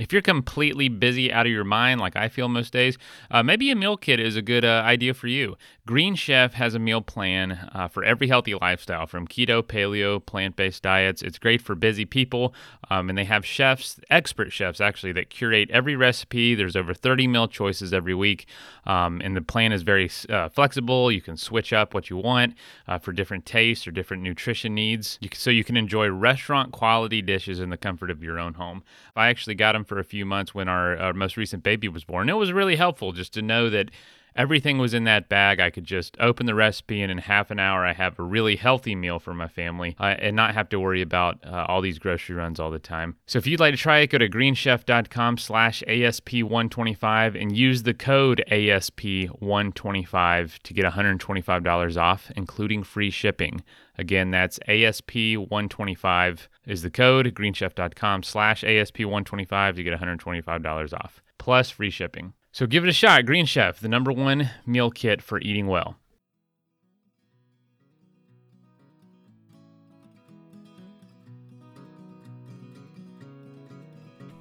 [0.00, 2.96] If you're completely busy out of your mind, like I feel most days,
[3.30, 5.58] uh, maybe a meal kit is a good uh, idea for you.
[5.86, 10.56] Green Chef has a meal plan uh, for every healthy lifestyle, from keto, paleo, plant
[10.56, 11.20] based diets.
[11.20, 12.54] It's great for busy people,
[12.88, 16.54] um, and they have chefs, expert chefs actually, that curate every recipe.
[16.54, 18.46] There's over 30 meal choices every week,
[18.86, 21.12] um, and the plan is very uh, flexible.
[21.12, 22.54] You can switch up what you want
[22.88, 27.60] uh, for different tastes or different nutrition needs, so you can enjoy restaurant quality dishes
[27.60, 28.82] in the comfort of your own home.
[29.14, 32.04] I actually got them for a few months when our, our most recent baby was
[32.04, 32.28] born.
[32.28, 33.90] It was really helpful just to know that
[34.34, 35.60] everything was in that bag.
[35.60, 38.56] I could just open the recipe, and in half an hour, I have a really
[38.56, 41.98] healthy meal for my family uh, and not have to worry about uh, all these
[41.98, 43.16] grocery runs all the time.
[43.26, 47.94] So if you'd like to try it, go to greenchef.com slash ASP125 and use the
[47.94, 53.62] code ASP125 to get $125 off, including free shipping.
[53.98, 61.90] Again, that's ASP125 is the code, greenchef.com slash ASP125 to get $125 off, plus free
[61.90, 62.32] shipping.
[62.52, 63.26] So give it a shot.
[63.26, 65.96] Green Chef, the number one meal kit for eating well.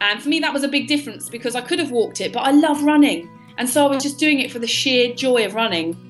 [0.01, 2.39] And for me, that was a big difference because I could have walked it, but
[2.39, 3.29] I love running.
[3.57, 6.08] And so I was just doing it for the sheer joy of running.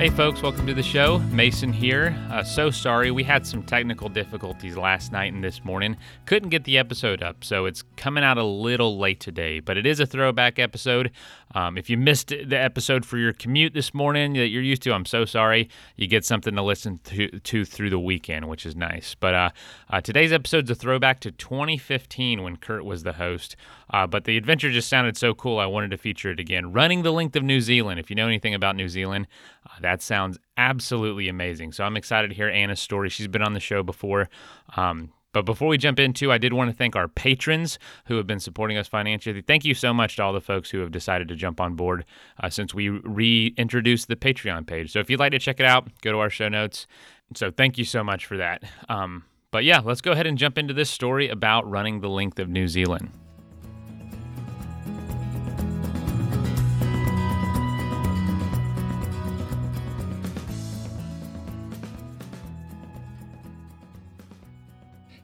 [0.00, 1.18] Hey, folks, welcome to the show.
[1.30, 2.16] Mason here.
[2.30, 5.94] Uh, so sorry, we had some technical difficulties last night and this morning.
[6.24, 9.84] Couldn't get the episode up, so it's coming out a little late today, but it
[9.84, 11.10] is a throwback episode.
[11.54, 14.92] Um, if you missed the episode for your commute this morning that you're used to,
[14.94, 15.68] I'm so sorry.
[15.96, 19.14] You get something to listen to, to through the weekend, which is nice.
[19.14, 19.50] But uh,
[19.90, 23.54] uh, today's episode is a throwback to 2015 when Kurt was the host.
[23.92, 26.72] Uh, but the adventure just sounded so cool, I wanted to feature it again.
[26.72, 27.98] Running the length of New Zealand.
[28.00, 29.26] If you know anything about New Zealand,
[29.66, 31.72] uh, that sounds absolutely amazing.
[31.72, 33.08] So I'm excited to hear Anna's story.
[33.08, 34.28] She's been on the show before.
[34.76, 38.26] Um, but before we jump into, I did want to thank our patrons who have
[38.26, 39.42] been supporting us financially.
[39.42, 42.04] Thank you so much to all the folks who have decided to jump on board
[42.40, 44.92] uh, since we reintroduced the Patreon page.
[44.92, 46.86] So if you'd like to check it out, go to our show notes.
[47.34, 48.62] So thank you so much for that.
[48.88, 52.38] Um, but yeah, let's go ahead and jump into this story about running the length
[52.38, 53.10] of New Zealand.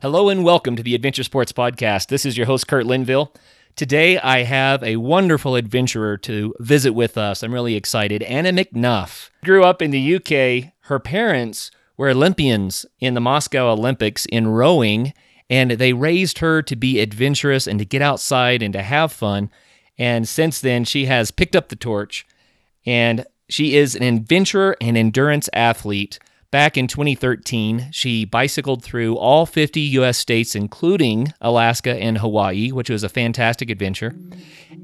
[0.02, 2.08] Hello and welcome to the Adventure Sports Podcast.
[2.08, 3.32] This is your host, Kurt Linville.
[3.76, 7.42] Today I have a wonderful adventurer to visit with us.
[7.42, 8.22] I'm really excited.
[8.24, 10.74] Anna McNuff grew up in the UK.
[10.80, 15.14] Her parents were Olympians in the Moscow Olympics in rowing,
[15.48, 19.50] and they raised her to be adventurous and to get outside and to have fun.
[19.96, 22.26] And since then, she has picked up the torch,
[22.84, 26.18] and she is an adventurer and endurance athlete.
[26.50, 32.88] Back in 2013, she bicycled through all 50 US states, including Alaska and Hawaii, which
[32.88, 34.14] was a fantastic adventure.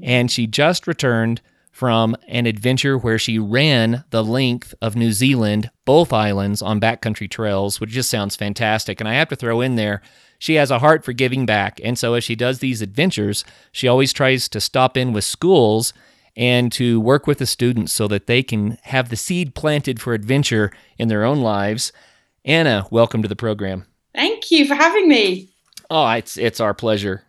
[0.01, 1.41] And she just returned
[1.71, 7.29] from an adventure where she ran the length of New Zealand, both islands on backcountry
[7.29, 8.99] trails, which just sounds fantastic.
[8.99, 10.01] And I have to throw in there,
[10.37, 11.79] she has a heart for giving back.
[11.83, 15.93] And so as she does these adventures, she always tries to stop in with schools
[16.35, 20.13] and to work with the students so that they can have the seed planted for
[20.13, 21.91] adventure in their own lives.
[22.45, 23.85] Anna, welcome to the program.
[24.15, 25.49] Thank you for having me.
[25.89, 27.23] Oh, it's it's our pleasure.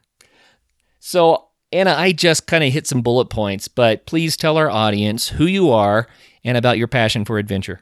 [1.00, 5.28] So, Anna, I just kind of hit some bullet points, but please tell our audience
[5.28, 6.06] who you are
[6.44, 7.80] and about your passion for adventure.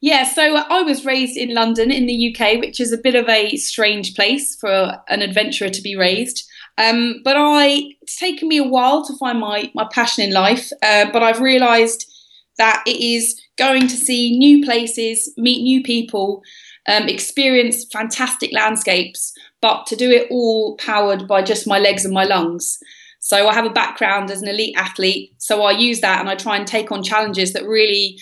[0.00, 3.28] Yeah, so I was raised in London in the UK, which is a bit of
[3.28, 6.46] a strange place for an adventurer to be raised.
[6.76, 10.70] Um, but I, it's taken me a while to find my, my passion in life,
[10.82, 12.10] uh, but I've realised
[12.58, 16.42] that it is going to see new places, meet new people,
[16.88, 22.14] um, experience fantastic landscapes, but to do it all powered by just my legs and
[22.14, 22.78] my lungs.
[23.20, 26.34] So I have a background as an elite athlete, so I use that and I
[26.34, 28.18] try and take on challenges that really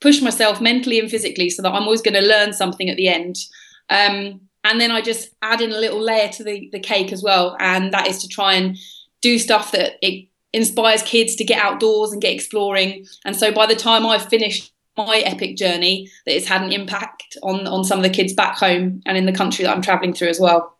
[0.00, 3.08] push myself mentally and physically so that I'm always going to learn something at the
[3.08, 3.36] end.
[3.90, 7.22] Um, and then I just add in a little layer to the, the cake as
[7.22, 8.76] well, and that is to try and
[9.20, 13.06] do stuff that it inspires kids to get outdoors and get exploring.
[13.24, 17.36] And so by the time I've finished my epic journey, that it's had an impact
[17.42, 20.12] on on some of the kids back home and in the country that I'm traveling
[20.12, 20.76] through as well.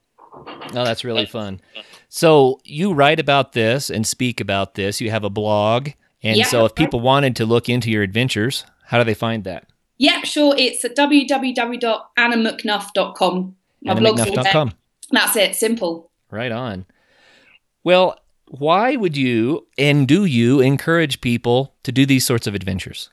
[0.47, 1.61] Oh, that's really fun.
[2.09, 5.01] So you write about this and speak about this.
[5.01, 5.91] You have a blog,
[6.23, 9.45] and Yeah, so if people wanted to look into your adventures, how do they find
[9.45, 9.69] that?
[9.99, 10.55] Yeah, sure.
[10.57, 13.57] It's at www.annamcnuff.com.
[13.87, 13.95] All
[15.11, 15.55] That's it.
[15.55, 16.11] Simple.
[16.31, 16.87] Right on.
[17.85, 23.11] Well, why would you and do you encourage people to do these sorts of adventures?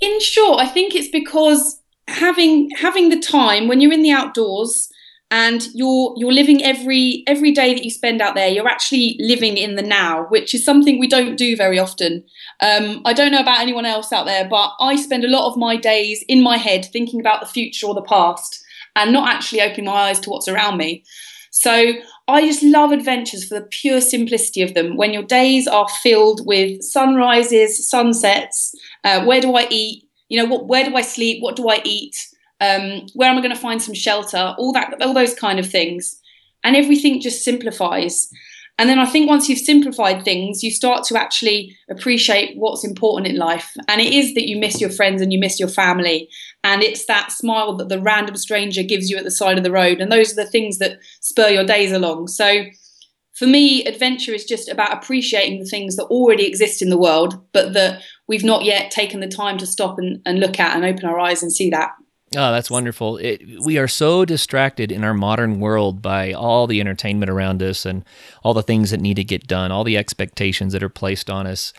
[0.00, 4.90] In short, I think it's because having having the time when you're in the outdoors
[5.30, 9.58] and you're you're living every every day that you spend out there you're actually living
[9.58, 12.24] in the now which is something we don't do very often
[12.60, 15.58] um, i don't know about anyone else out there but i spend a lot of
[15.58, 18.64] my days in my head thinking about the future or the past
[18.98, 21.04] and not actually opening my eyes to what's around me.
[21.50, 21.92] So
[22.28, 24.96] i just love adventures for the pure simplicity of them.
[24.96, 28.74] When your days are filled with sunrises sunsets
[29.04, 30.04] uh, where do i eat?
[30.28, 31.42] You know what where do i sleep?
[31.42, 32.16] What do i eat?
[32.60, 35.70] Um, where am I going to find some shelter, all that, all those kind of
[35.70, 36.20] things,
[36.64, 38.28] and everything just simplifies.
[38.78, 43.26] And then I think once you've simplified things, you start to actually appreciate what's important
[43.26, 43.72] in life.
[43.88, 46.28] And it is that you miss your friends and you miss your family.
[46.64, 49.70] And it's that smile that the random stranger gives you at the side of the
[49.70, 50.00] road.
[50.00, 52.28] And those are the things that spur your days along.
[52.28, 52.64] So
[53.38, 57.40] for me, adventure is just about appreciating the things that already exist in the world,
[57.52, 60.84] but that we've not yet taken the time to stop and, and look at and
[60.84, 61.92] open our eyes and see that.
[62.36, 63.16] Oh, that's wonderful.
[63.18, 67.86] It, we are so distracted in our modern world by all the entertainment around us
[67.86, 68.04] and
[68.42, 71.46] all the things that need to get done, all the expectations that are placed on
[71.46, 71.72] us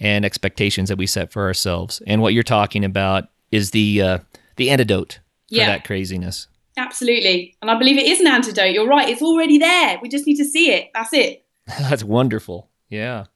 [0.00, 2.02] and expectations that we set for ourselves.
[2.06, 4.18] And what you're talking about is the uh,
[4.56, 5.66] the antidote for yeah.
[5.66, 6.48] that craziness.
[6.76, 7.56] Absolutely.
[7.62, 8.72] And I believe it is an antidote.
[8.72, 9.08] You're right.
[9.08, 9.98] It's already there.
[10.02, 10.90] We just need to see it.
[10.92, 11.44] That's it.
[11.66, 12.68] that's wonderful.
[12.88, 13.26] Yeah.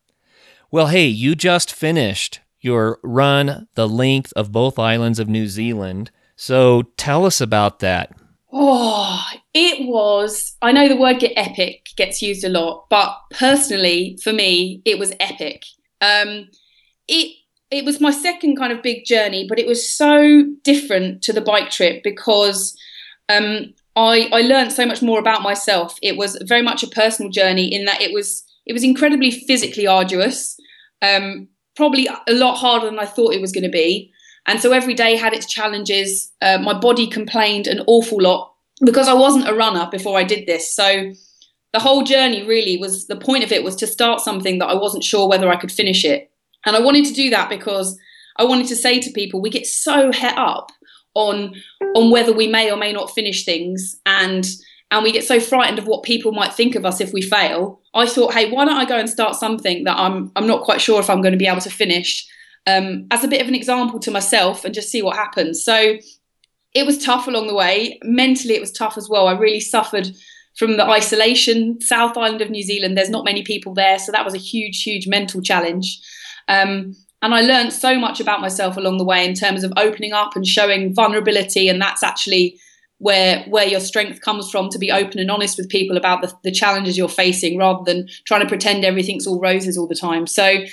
[0.70, 6.10] Well, hey, you just finished your run the length of both islands of New Zealand.
[6.34, 8.12] So tell us about that.
[8.52, 9.24] Oh,
[9.54, 10.56] it was.
[10.60, 14.98] I know the word get epic gets used a lot, but personally, for me, it
[14.98, 15.64] was epic.
[16.00, 16.48] Um,
[17.06, 17.36] it
[17.70, 21.40] it was my second kind of big journey, but it was so different to the
[21.40, 22.76] bike trip because
[23.28, 25.98] um, I I learned so much more about myself.
[26.02, 29.86] It was very much a personal journey in that it was it was incredibly physically
[29.86, 30.56] arduous,
[31.02, 34.12] um, probably a lot harder than I thought it was going to be.
[34.46, 36.32] And so every day had its challenges.
[36.40, 38.54] Uh, my body complained an awful lot
[38.84, 40.74] because I wasn't a runner before I did this.
[40.74, 41.12] So
[41.74, 44.74] the whole journey really was the point of it was to start something that I
[44.74, 46.30] wasn't sure whether I could finish it.
[46.66, 47.98] And I wanted to do that because
[48.36, 50.70] I wanted to say to people, we get so het up
[51.14, 51.54] on
[51.96, 54.46] on whether we may or may not finish things and
[54.90, 57.80] and we get so frightened of what people might think of us if we fail.
[57.94, 60.80] I thought, hey, why don't I go and start something that I'm I'm not quite
[60.80, 62.26] sure if I'm going to be able to finish
[62.66, 65.64] um, as a bit of an example to myself and just see what happens.
[65.64, 65.98] So
[66.74, 67.98] it was tough along the way.
[68.02, 69.26] Mentally, it was tough as well.
[69.26, 70.08] I really suffered
[70.56, 71.80] from the isolation.
[71.80, 73.98] South Island of New Zealand, there's not many people there.
[73.98, 75.98] So that was a huge, huge mental challenge.
[76.48, 80.12] Um, and I learned so much about myself along the way in terms of opening
[80.12, 81.68] up and showing vulnerability.
[81.68, 82.58] And that's actually
[82.98, 86.32] where where your strength comes from to be open and honest with people about the,
[86.42, 90.26] the challenges you're facing rather than trying to pretend everything's all roses all the time.
[90.26, 90.64] So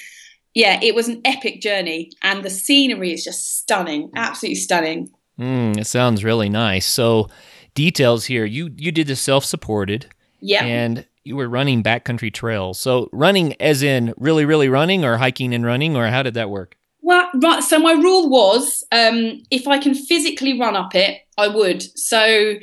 [0.56, 5.12] yeah, it was an epic journey, and the scenery is just stunning, absolutely stunning.
[5.38, 6.86] Mm, it sounds really nice.
[6.86, 7.28] So,
[7.74, 8.46] details here.
[8.46, 10.08] You you did the self supported.
[10.40, 10.64] Yeah.
[10.64, 12.80] And you were running backcountry trails.
[12.80, 16.50] So running as in really, really running or hiking and running, or how did that
[16.50, 16.78] work?
[17.02, 17.64] Well, right.
[17.64, 21.84] So my rule was um, if I can physically run up it, I would.
[21.98, 22.56] So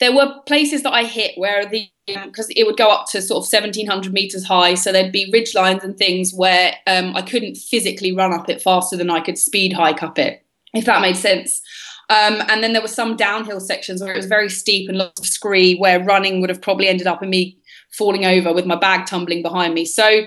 [0.00, 3.44] there were places that I hit where the because it would go up to sort
[3.44, 7.54] of 1700 meters high so there'd be ridge lines and things where um, i couldn't
[7.54, 10.42] physically run up it faster than i could speed hike up it
[10.72, 11.60] if that made sense
[12.10, 15.20] um, and then there were some downhill sections where it was very steep and lots
[15.20, 17.57] of scree where running would have probably ended up in me
[17.90, 20.24] falling over with my bag tumbling behind me so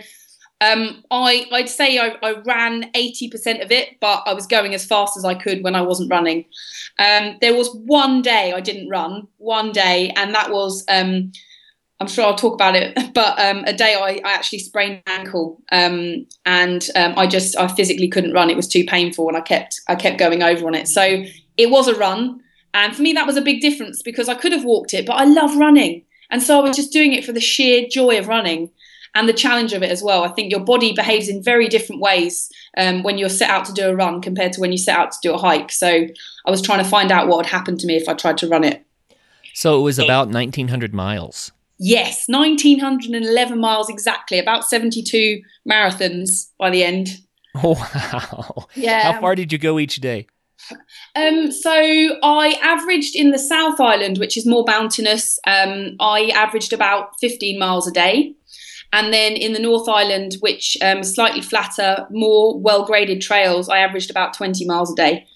[0.62, 4.86] um, I, I'd say I, I, ran 80% of it, but I was going as
[4.86, 6.46] fast as I could when I wasn't running.
[7.00, 11.32] Um, there was one day I didn't run, one day, and that was um,
[12.00, 12.98] I'm sure I'll talk about it.
[13.14, 17.58] But um, a day I, I, actually sprained my ankle, um, and um, I just
[17.58, 18.50] I physically couldn't run.
[18.50, 20.88] It was too painful, and I kept I kept going over on it.
[20.88, 21.24] So
[21.58, 22.40] it was a run,
[22.74, 25.14] and for me that was a big difference because I could have walked it, but
[25.14, 28.28] I love running, and so I was just doing it for the sheer joy of
[28.28, 28.72] running
[29.14, 30.24] and the challenge of it as well.
[30.24, 33.74] I think your body behaves in very different ways um, when you're set out to
[33.74, 35.72] do a run compared to when you set out to do a hike.
[35.72, 36.08] So
[36.46, 38.48] I was trying to find out what would happen to me if I tried to
[38.48, 38.86] run it.
[39.54, 41.52] So it was about 1900 miles.
[41.78, 47.10] Yes, 1911 miles exactly, about 72 marathons by the end.
[47.62, 48.68] Wow.
[48.76, 49.12] Yeah.
[49.12, 50.28] How far did you go each day?
[51.16, 56.74] Um, so I averaged in the South Island, which is more mountainous, um, I averaged
[56.74, 58.36] about 15 miles a day.
[58.94, 63.80] And then in the North Island, which um, slightly flatter, more well graded trails, I
[63.80, 65.28] averaged about 20 miles a day.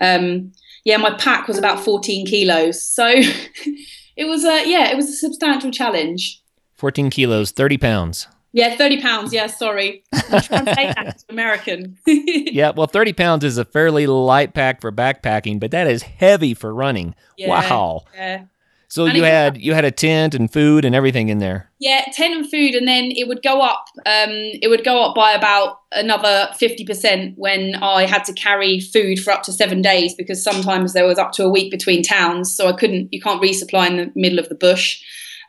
[0.00, 0.52] Um,
[0.84, 2.82] yeah, my pack was about 14 kilos.
[2.82, 3.06] So
[4.16, 6.42] it was a yeah, it was a substantial challenge.
[6.76, 8.28] 14 kilos, 30 pounds.
[8.52, 9.32] Yeah, thirty pounds.
[9.32, 10.02] Yeah, sorry.
[10.12, 11.96] Translate that to American.
[12.06, 16.54] yeah, well, 30 pounds is a fairly light pack for backpacking, but that is heavy
[16.54, 17.14] for running.
[17.36, 18.04] Yeah, wow.
[18.14, 18.44] Yeah.
[18.88, 21.70] So And you it- had you had a tent and food and everything in there.
[21.78, 23.84] Yeah, tent and food, and then it would go up.
[24.04, 28.80] Um, it would go up by about another fifty percent when I had to carry
[28.80, 32.02] food for up to seven days because sometimes there was up to a week between
[32.02, 33.12] towns, so I couldn't.
[33.12, 35.00] You can't resupply in the middle of the bush.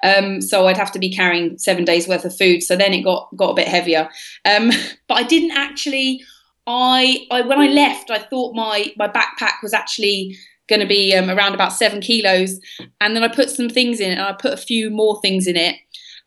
[0.03, 2.63] Um, so I'd have to be carrying seven days worth of food.
[2.63, 4.10] So then it got got a bit heavier.
[4.46, 4.72] Um,
[5.08, 6.22] but I didn't actually.
[6.67, 10.38] I, I when I left, I thought my my backpack was actually
[10.70, 12.60] going to be um, around about seven kilos,
[13.01, 15.48] and then I put some things in it, and I put a few more things
[15.48, 15.75] in it,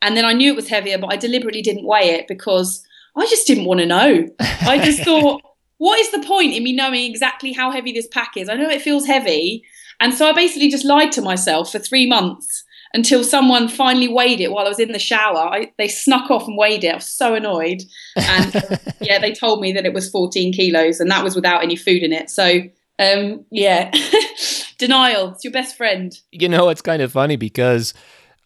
[0.03, 2.85] and then I knew it was heavier, but I deliberately didn't weigh it because
[3.17, 4.29] I just didn't want to know.
[4.41, 5.41] I just thought,
[5.79, 8.49] what is the point in me knowing exactly how heavy this pack is?
[8.49, 9.65] I know it feels heavy,
[10.01, 12.64] and so I basically just lied to myself for three months
[12.95, 15.37] until someone finally weighed it while I was in the shower.
[15.41, 16.93] I, they snuck off and weighed it.
[16.93, 17.83] I was so annoyed.
[18.17, 18.55] And
[19.03, 22.03] yeah, they told me that it was 14 kilos and that was without any food
[22.03, 22.31] in it.
[22.31, 22.63] So
[22.99, 23.91] um, yeah,
[24.79, 25.33] denial.
[25.33, 26.17] It's your best friend.
[26.31, 27.93] You know, it's kind of funny because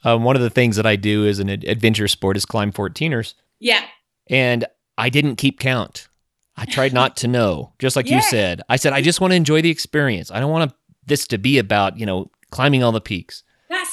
[0.05, 3.35] um, one of the things that I do as an adventure sport is climb 14ers,
[3.61, 3.83] Yeah.
[4.29, 4.65] and
[4.97, 6.09] I didn't keep count.
[6.57, 8.63] I tried not to know, just like you said.
[8.69, 10.31] I said I just want to enjoy the experience.
[10.33, 10.73] I don't want
[11.07, 13.45] this to be about you know climbing all the peaks.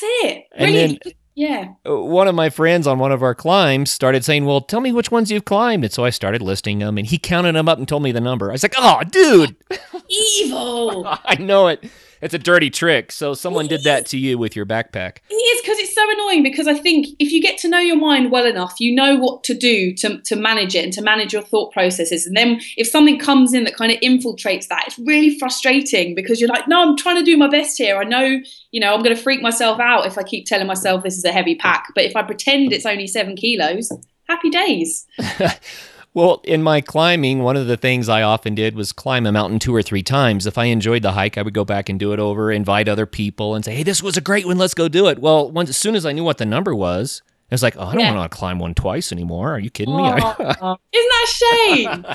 [0.02, 0.44] That's it.
[0.60, 1.00] Really?
[1.36, 1.70] yeah.
[1.88, 4.92] Uh, One of my friends on one of our climbs started saying, "Well, tell me
[4.92, 7.78] which ones you've climbed," and so I started listing them, and he counted them up
[7.78, 8.50] and told me the number.
[8.50, 9.56] I was like, "Oh, dude,
[10.10, 11.06] Evil.
[11.26, 11.84] I know it.
[12.22, 15.18] It's a dirty trick." So someone did that to you with your backpack.
[15.30, 17.98] It is because it's so annoying because I think if you get to know your
[17.98, 21.34] mind well enough, you know what to do to, to manage it and to manage
[21.34, 22.26] your thought processes.
[22.26, 26.40] And then if something comes in that kind of infiltrates that, it's really frustrating because
[26.40, 27.98] you're like, no, I'm trying to do my best here.
[27.98, 28.40] I know,
[28.72, 31.26] you know, I'm going to freak myself out if I keep telling myself this is
[31.26, 31.88] a heavy pack.
[31.96, 33.92] But if I pretend it's only seven kilos,
[34.28, 35.08] happy days.
[36.16, 39.60] Well, in my climbing, one of the things I often did was climb a mountain
[39.60, 40.48] two or three times.
[40.48, 43.06] If I enjoyed the hike, I would go back and do it over, invite other
[43.06, 44.58] people, and say, "Hey, this was a great one.
[44.58, 47.22] Let's go do it." Well, once as soon as I knew what the number was,
[47.52, 48.16] I was like, "Oh, I don't Yeah.
[48.16, 49.54] want to climb one twice anymore.
[49.54, 50.16] Are you kidding me?" I-
[50.94, 52.06] Isn't that a shame?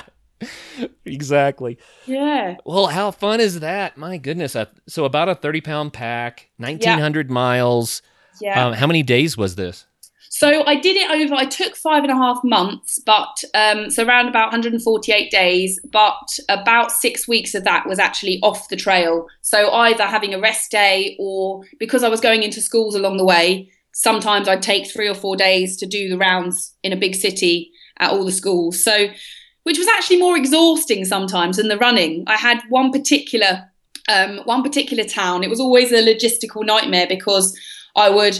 [1.05, 1.77] exactly.
[2.07, 2.55] Yeah.
[2.65, 3.97] Well, how fun is that?
[3.97, 4.55] My goodness.
[4.87, 8.01] So about a thirty-pound pack, nineteen hundred miles.
[8.39, 8.65] Yeah.
[8.67, 9.85] Um, how many days was this?
[10.41, 11.35] So I did it over.
[11.35, 15.79] I took five and a half months, but um, so around about 148 days.
[15.91, 19.27] But about six weeks of that was actually off the trail.
[19.41, 23.23] So either having a rest day, or because I was going into schools along the
[23.23, 27.13] way, sometimes I'd take three or four days to do the rounds in a big
[27.13, 27.69] city
[27.99, 28.83] at all the schools.
[28.83, 29.09] So,
[29.61, 32.23] which was actually more exhausting sometimes than the running.
[32.25, 33.69] I had one particular,
[34.09, 35.43] um, one particular town.
[35.43, 37.55] It was always a logistical nightmare because
[37.95, 38.39] I would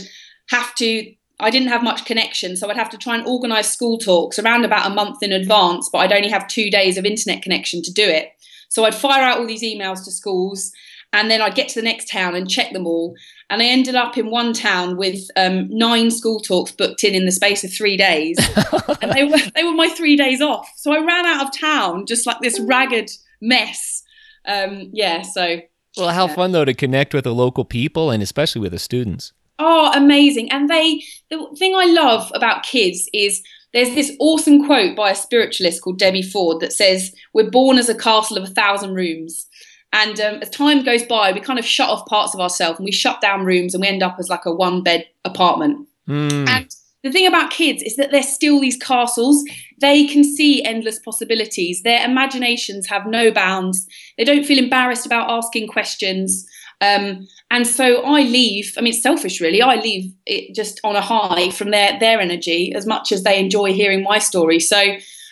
[0.50, 3.98] have to I didn't have much connection, so I'd have to try and organise school
[3.98, 7.42] talks around about a month in advance, but I'd only have two days of internet
[7.42, 8.30] connection to do it.
[8.70, 10.72] So I'd fire out all these emails to schools,
[11.14, 13.16] and then I'd get to the next town and check them all.
[13.50, 17.26] And I ended up in one town with um, nine school talks booked in in
[17.26, 18.38] the space of three days,
[19.02, 20.72] and they were they were my three days off.
[20.78, 24.04] So I ran out of town just like this ragged mess.
[24.46, 25.60] Um, yeah, so
[25.98, 26.36] Well, how Yeah.
[26.36, 29.34] fun though to connect with the local people and especially with the students.
[29.64, 30.52] Oh, amazing.
[30.52, 35.16] And they, the thing I love about kids is there's this awesome quote by a
[35.16, 39.46] spiritualist called Debbie Ford that says, We're born as a castle of a thousand rooms.
[39.94, 42.86] And um, as time goes by, we kind of shut off parts of ourselves and
[42.86, 45.88] we shut down rooms and we end up as like a one bed apartment.
[46.08, 46.48] Hmm.
[46.48, 49.44] And the thing about kids is that they're still these castles.
[49.80, 51.84] They can see endless possibilities.
[51.84, 53.86] Their imaginations have no bounds.
[54.18, 56.48] They don't feel embarrassed about asking questions.
[56.82, 58.74] Um, and so I leave.
[58.78, 59.62] I mean, it's selfish, really.
[59.62, 63.40] I leave it just on a high from their their energy as much as they
[63.40, 64.60] enjoy hearing my story.
[64.60, 64.80] So,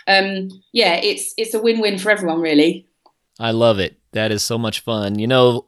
[0.08, 2.86] um, yeah, it's it's a win win for everyone, really.
[3.40, 3.98] I love it.
[4.12, 5.18] That is so much fun.
[5.18, 5.66] You know,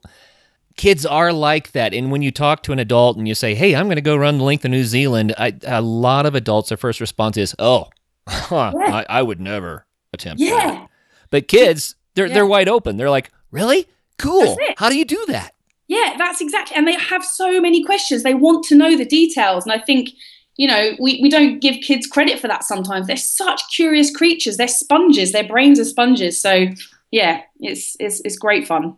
[0.77, 1.93] kids are like that.
[1.93, 4.15] And when you talk to an adult and you say, "Hey, I'm going to go
[4.17, 7.55] run the length of New Zealand," I, a lot of adults, their first response is,
[7.59, 7.87] "Oh,
[8.27, 8.95] huh, Yeah.
[8.97, 10.89] I, I would never attempt that."
[11.29, 12.33] But kids, they're Yeah.
[12.33, 12.97] they're wide open.
[12.97, 13.87] They're like, "Really?
[14.17, 14.57] Cool.
[14.77, 15.55] How do you do that?"
[15.87, 16.75] Yeah, that's exactly.
[16.77, 18.23] And they have so many questions.
[18.23, 19.65] They want to know the details.
[19.65, 20.09] And I think
[20.57, 23.07] you know we, we don't give kids credit for that sometimes.
[23.07, 24.57] They're such curious creatures.
[24.57, 25.31] They're sponges.
[25.31, 26.39] Their brains are sponges.
[26.41, 26.67] So
[27.11, 28.95] yeah, it's it's it's great fun.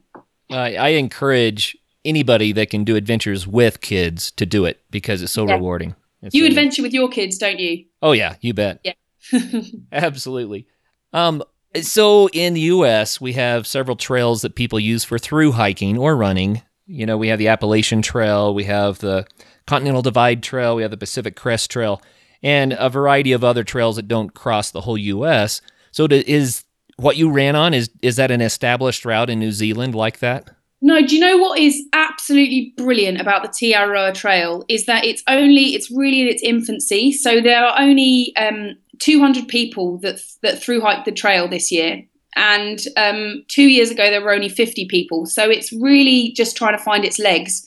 [0.49, 1.75] I I encourage
[2.05, 5.55] anybody that can do adventures with kids to do it because it's so Yeah.
[5.55, 5.95] rewarding.
[6.21, 7.85] It's You adventure with your kids, don't you?
[8.01, 8.79] Oh yeah, you bet.
[8.83, 8.93] Yeah.
[9.91, 10.67] Absolutely.
[11.13, 11.43] Um,
[11.81, 16.15] so in the U.S., we have several trails that people use for through hiking or
[16.15, 16.61] running.
[16.85, 19.25] You know, we have the Appalachian Trail, we have the
[19.65, 22.01] Continental Divide Trail, we have the Pacific Crest Trail,
[22.41, 25.61] and a variety of other trails that don't cross the whole U.S.
[25.91, 26.65] So, to, is
[26.97, 30.49] what you ran on is is that an established route in New Zealand like that?
[30.85, 35.05] No, do you know what is absolutely brilliant about the Te Araroa Trail is that
[35.05, 37.13] it's only it's really in its infancy.
[37.13, 42.03] So there are only um, 200 people that that through hiked the trail this year,
[42.35, 45.25] and um, two years ago there were only 50 people.
[45.25, 47.65] So it's really just trying to find its legs.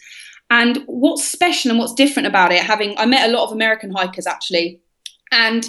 [0.50, 3.90] And what's special and what's different about it, having I met a lot of American
[3.90, 4.80] hikers actually,
[5.32, 5.68] and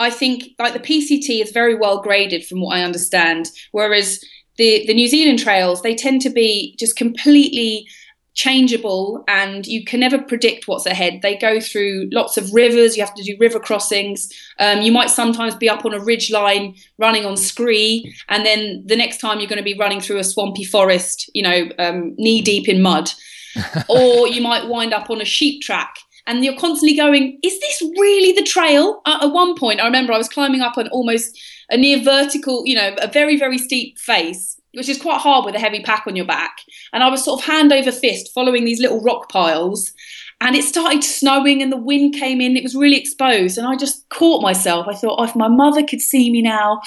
[0.00, 4.24] I think like the PCT is very well graded from what I understand, whereas
[4.56, 7.86] the the New Zealand trails they tend to be just completely
[8.34, 11.20] changeable and you can never predict what's ahead.
[11.22, 12.96] They go through lots of rivers.
[12.96, 14.28] You have to do river crossings.
[14.58, 18.82] Um, you might sometimes be up on a ridge line running on scree and then
[18.86, 22.14] the next time you're going to be running through a swampy forest you know um,
[22.16, 23.10] knee deep in mud.
[23.90, 25.94] Or you might wind up on a sheep track
[26.26, 29.02] and you're constantly going is this really the trail?
[29.04, 31.38] Uh, at one point i remember i was climbing up an almost
[31.72, 35.54] a near vertical, you know, a very, very steep face, which is quite hard with
[35.54, 36.58] a heavy pack on your back.
[36.92, 39.92] And I was sort of hand over fist following these little rock piles.
[40.40, 42.56] And it started snowing and the wind came in.
[42.56, 43.58] It was really exposed.
[43.58, 44.88] And I just caught myself.
[44.88, 46.80] I thought, oh, if my mother could see me now.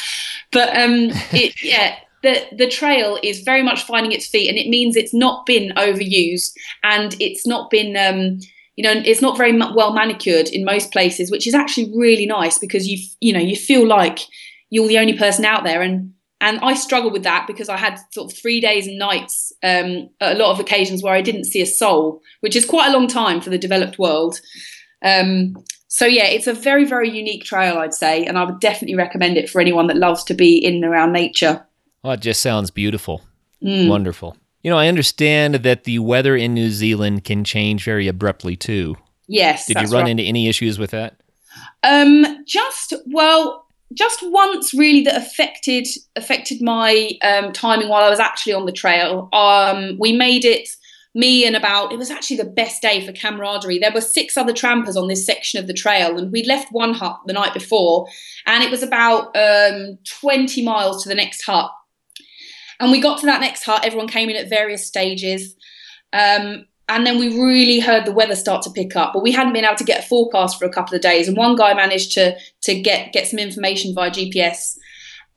[0.51, 4.68] But um, it, yeah, the, the trail is very much finding its feet and it
[4.68, 8.39] means it's not been overused and it's not been um,
[8.75, 12.58] you know it's not very well manicured in most places which is actually really nice
[12.58, 14.22] because you you know you feel like
[14.72, 17.98] you're the only person out there and and I struggle with that because I had
[18.12, 21.62] sort of three days and nights um, a lot of occasions where I didn't see
[21.62, 24.39] a soul, which is quite a long time for the developed world.
[25.01, 25.56] Um,
[25.88, 29.38] so yeah, it's a very very unique trail, I'd say, and I would definitely recommend
[29.38, 31.65] it for anyone that loves to be in and around nature.
[32.04, 33.22] Well, it just sounds beautiful,
[33.63, 33.88] mm.
[33.88, 34.36] wonderful.
[34.62, 38.98] You know, I understand that the weather in New Zealand can change very abruptly too.
[39.27, 39.68] Yes.
[39.68, 40.10] Did you run right.
[40.10, 41.22] into any issues with that?
[41.84, 43.64] Um, just well,
[43.96, 48.72] just once really that affected affected my um, timing while I was actually on the
[48.72, 49.30] trail.
[49.34, 50.70] Um, we made it
[51.16, 53.80] me and about it was actually the best day for camaraderie.
[53.80, 56.93] There were six other trampers on this section of the trail, and we'd left one
[56.93, 58.08] hut the night before,
[58.46, 61.72] and it was about um, 20 miles to the next hut.
[62.80, 63.86] And we got to that next hut.
[63.86, 65.56] Everyone came in at various stages.
[66.12, 69.54] Um, and then we really heard the weather start to pick up but we hadn't
[69.54, 71.28] been able to get a forecast for a couple of days.
[71.28, 74.78] And one guy managed to to get get some information via gps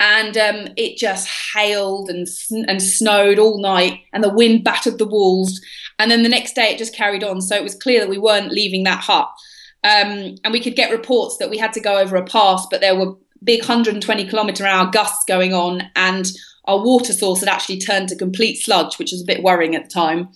[0.00, 2.26] and um, it just hailed and
[2.68, 5.60] and snowed all night and the wind battered the walls.
[5.98, 7.40] And then the next day it just carried on.
[7.40, 9.28] So it was clear that we weren't leaving that hut.
[9.84, 12.80] Um, and we could get reports that we had to go over a pass but
[12.80, 16.32] there were big 120 kilometer an hour gusts going on and
[16.64, 19.84] our water source had actually turned to complete sludge which was a bit worrying at
[19.84, 20.28] the time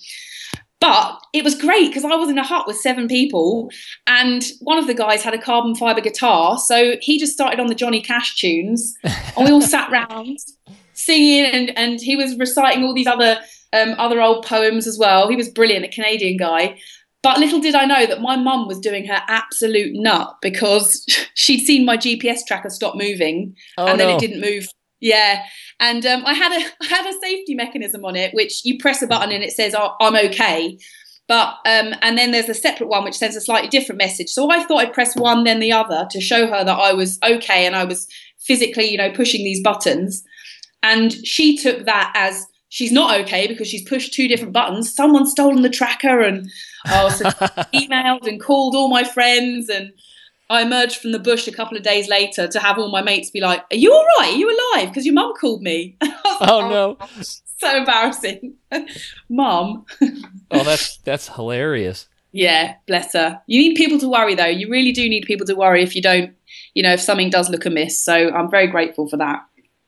[0.82, 3.70] but it was great because I was in a hut with seven people,
[4.08, 6.58] and one of the guys had a carbon fiber guitar.
[6.58, 10.38] So he just started on the Johnny Cash tunes, and we all sat round
[10.92, 13.38] singing, and, and he was reciting all these other
[13.72, 15.28] um, other old poems as well.
[15.28, 16.76] He was brilliant, a Canadian guy.
[17.22, 21.64] But little did I know that my mum was doing her absolute nut because she'd
[21.64, 24.16] seen my GPS tracker stop moving, oh, and then no.
[24.16, 24.66] it didn't move
[25.02, 25.44] yeah,
[25.80, 29.02] and um, I had a I had a safety mechanism on it, which you press
[29.02, 30.78] a button and it says oh, I'm okay.
[31.28, 34.28] But um, and then there's a separate one which sends a slightly different message.
[34.28, 37.18] So I thought I'd press one then the other to show her that I was
[37.22, 40.22] okay and I was physically, you know, pushing these buttons.
[40.82, 44.94] And she took that as she's not okay because she's pushed two different buttons.
[44.94, 46.50] Someone's stolen the tracker, and
[46.86, 47.20] I was
[47.74, 49.92] emailed and called all my friends and
[50.52, 53.30] I emerged from the bush a couple of days later to have all my mates
[53.30, 54.34] be like, "Are you all right?
[54.34, 55.96] Are you alive?" Because your mum called me.
[56.02, 56.98] oh no!
[57.22, 58.54] so embarrassing,
[59.30, 59.86] mum.
[60.50, 62.06] oh, that's that's hilarious.
[62.32, 63.40] Yeah, bless her.
[63.46, 64.46] You need people to worry though.
[64.46, 66.34] You really do need people to worry if you don't,
[66.74, 68.02] you know, if something does look amiss.
[68.02, 69.40] So I'm very grateful for that.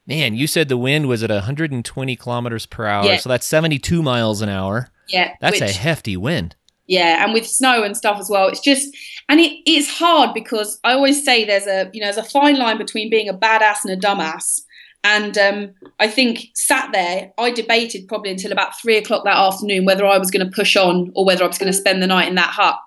[0.06, 3.16] Man, you said the wind was at 120 kilometers per hour, yeah.
[3.16, 4.88] so that's 72 miles an hour.
[5.08, 6.56] Yeah, that's which, a hefty wind.
[6.86, 8.48] Yeah, and with snow and stuff as well.
[8.48, 8.94] It's just
[9.28, 12.58] and it is hard because I always say there's a you know there's a fine
[12.58, 14.62] line between being a badass and a dumbass.
[15.06, 19.84] And um, I think sat there, I debated probably until about three o'clock that afternoon
[19.84, 22.06] whether I was going to push on or whether I was going to spend the
[22.06, 22.78] night in that hut.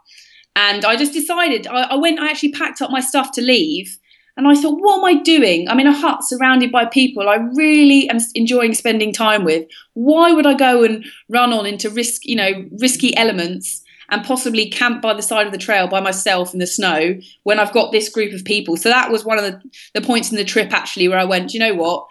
[0.55, 3.99] And I just decided, I, I went, I actually packed up my stuff to leave.
[4.35, 5.69] And I thought, what am I doing?
[5.69, 9.67] I'm in a hut surrounded by people I really am enjoying spending time with.
[9.93, 14.69] Why would I go and run on into risk, you know, risky elements and possibly
[14.69, 17.91] camp by the side of the trail by myself in the snow when I've got
[17.91, 18.77] this group of people.
[18.77, 19.61] So that was one of the,
[19.93, 22.07] the points in the trip actually where I went, you know what?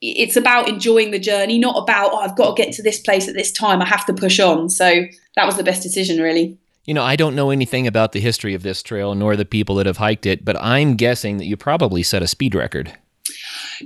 [0.00, 3.28] It's about enjoying the journey, not about, oh, I've got to get to this place
[3.28, 3.80] at this time.
[3.80, 4.68] I have to push on.
[4.68, 5.04] So
[5.36, 6.58] that was the best decision, really.
[6.84, 9.76] You know, I don't know anything about the history of this trail nor the people
[9.76, 12.92] that have hiked it, but I'm guessing that you probably set a speed record.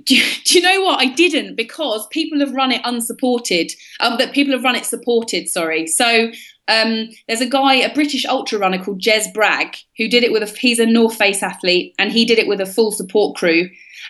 [0.05, 1.01] Do you, do you know what?
[1.01, 3.71] I didn't because people have run it unsupported.
[4.01, 5.49] Um, but people have run it supported.
[5.49, 5.87] Sorry.
[5.87, 6.31] So
[6.69, 10.43] um, there's a guy, a British ultra runner called Jez Bragg, who did it with
[10.43, 10.59] a.
[10.59, 13.63] He's a North Face athlete, and he did it with a full support crew,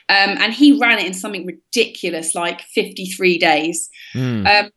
[0.08, 3.88] um, and he ran it in something ridiculous like 53 days.
[4.14, 4.64] Mm.
[4.64, 4.70] Um,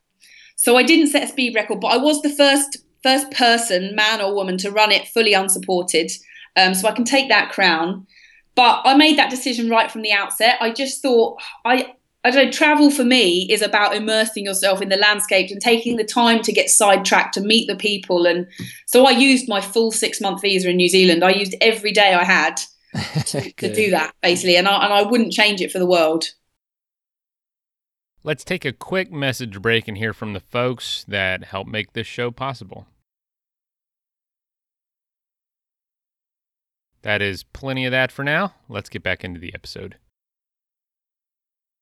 [0.55, 4.21] so I didn't set a speed record, but I was the first first person, man
[4.21, 6.11] or woman, to run it fully unsupported.
[6.55, 8.05] Um, so I can take that crown.
[8.53, 10.57] But I made that decision right from the outset.
[10.59, 14.89] I just thought I I don't know, travel for me is about immersing yourself in
[14.89, 18.27] the landscape and taking the time to get sidetracked to meet the people.
[18.27, 18.47] And
[18.85, 21.23] so I used my full six month visa in New Zealand.
[21.23, 22.61] I used every day I had
[23.25, 24.55] to, to do that, basically.
[24.55, 26.25] And I, and I wouldn't change it for the world.
[28.23, 32.05] Let's take a quick message break and hear from the folks that help make this
[32.05, 32.85] show possible.
[37.01, 38.53] That is plenty of that for now.
[38.69, 39.95] Let's get back into the episode.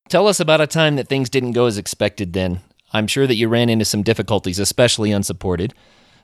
[0.10, 2.62] Tell us about a time that things didn't go as expected then.
[2.92, 5.74] I'm sure that you ran into some difficulties, especially unsupported.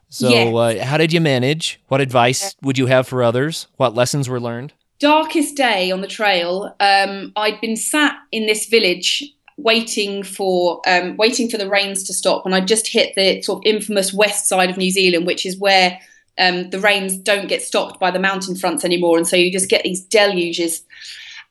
[0.10, 0.54] So, yes.
[0.82, 1.80] uh, how did you manage?
[1.88, 3.68] What advice would you have for others?
[3.78, 4.74] What lessons were learned?
[5.00, 6.76] Darkest day on the trail.
[6.80, 9.24] Um, I'd been sat in this village
[9.58, 13.60] waiting for um, waiting for the rains to stop, and I just hit the sort
[13.60, 16.00] of infamous west side of New Zealand, which is where
[16.40, 19.70] um, the rains don't get stopped by the mountain fronts anymore, and so you just
[19.70, 20.84] get these deluges.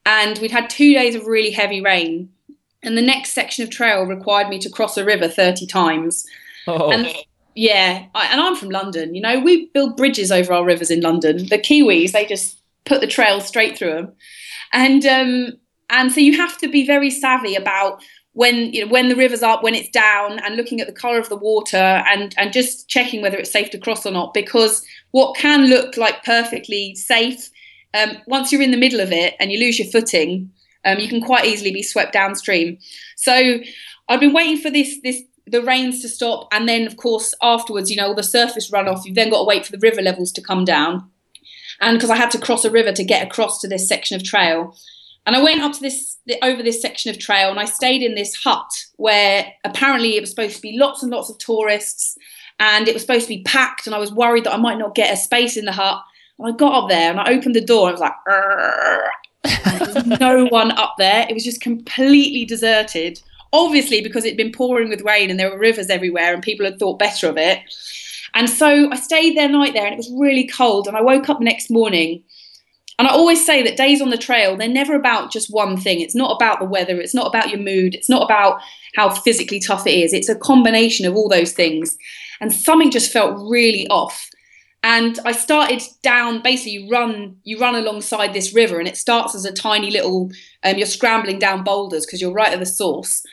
[0.07, 2.31] And we'd had two days of really heavy rain,
[2.83, 6.27] and the next section of trail required me to cross a river 30 times.
[6.67, 6.91] Oh.
[6.91, 7.13] And
[7.55, 9.15] yeah, I, and I'm from London.
[9.15, 11.39] You know, we build bridges over our rivers in London.
[11.49, 14.13] The Kiwis, they just put the trail straight through them,
[14.73, 15.53] and um,
[15.91, 19.43] and so you have to be very savvy about when you know when the river's
[19.43, 22.89] up, when it's down, and looking at the colour of the water, and and just
[22.89, 24.35] checking whether it's safe to cross or not.
[24.35, 27.49] Because what can look like perfectly safe,
[27.95, 30.51] um, once you're in the middle of it and you lose your footing,
[30.85, 32.79] um, you can quite easily be swept downstream.
[33.17, 33.61] So
[34.09, 37.91] I've been waiting for this this the rains to stop, and then of course afterwards,
[37.91, 39.05] you know, all the surface runoff.
[39.05, 41.09] You've then got to wait for the river levels to come down,
[41.81, 44.25] and because I had to cross a river to get across to this section of
[44.25, 44.77] trail.
[45.27, 48.15] And I went up to this over this section of trail, and I stayed in
[48.15, 52.19] this hut where apparently it was supposed to be lots and lots of tourists,
[52.59, 53.87] and it was supposed to be packed.
[53.87, 56.03] And I was worried that I might not get a space in the hut.
[56.43, 57.91] I got up there and I opened the door.
[57.91, 59.11] And I was
[59.45, 61.27] like, there was no one up there.
[61.29, 63.21] It was just completely deserted.
[63.53, 66.79] Obviously, because it'd been pouring with rain and there were rivers everywhere, and people had
[66.79, 67.61] thought better of it.
[68.35, 70.89] And so I stayed there night there, and it was really cold.
[70.89, 72.25] And I woke up next morning
[72.99, 76.01] and I always say that days on the trail, they're never about just one thing.
[76.01, 78.61] It's not about the weather, it's not about your mood, it's not about
[78.95, 80.13] how physically tough it is.
[80.13, 81.97] It's a combination of all those things.
[82.41, 84.29] And something just felt really off.
[84.85, 89.35] And I started down, basically you run you run alongside this river and it starts
[89.35, 90.31] as a tiny little
[90.63, 93.25] um, you're scrambling down boulders because you're right at the source.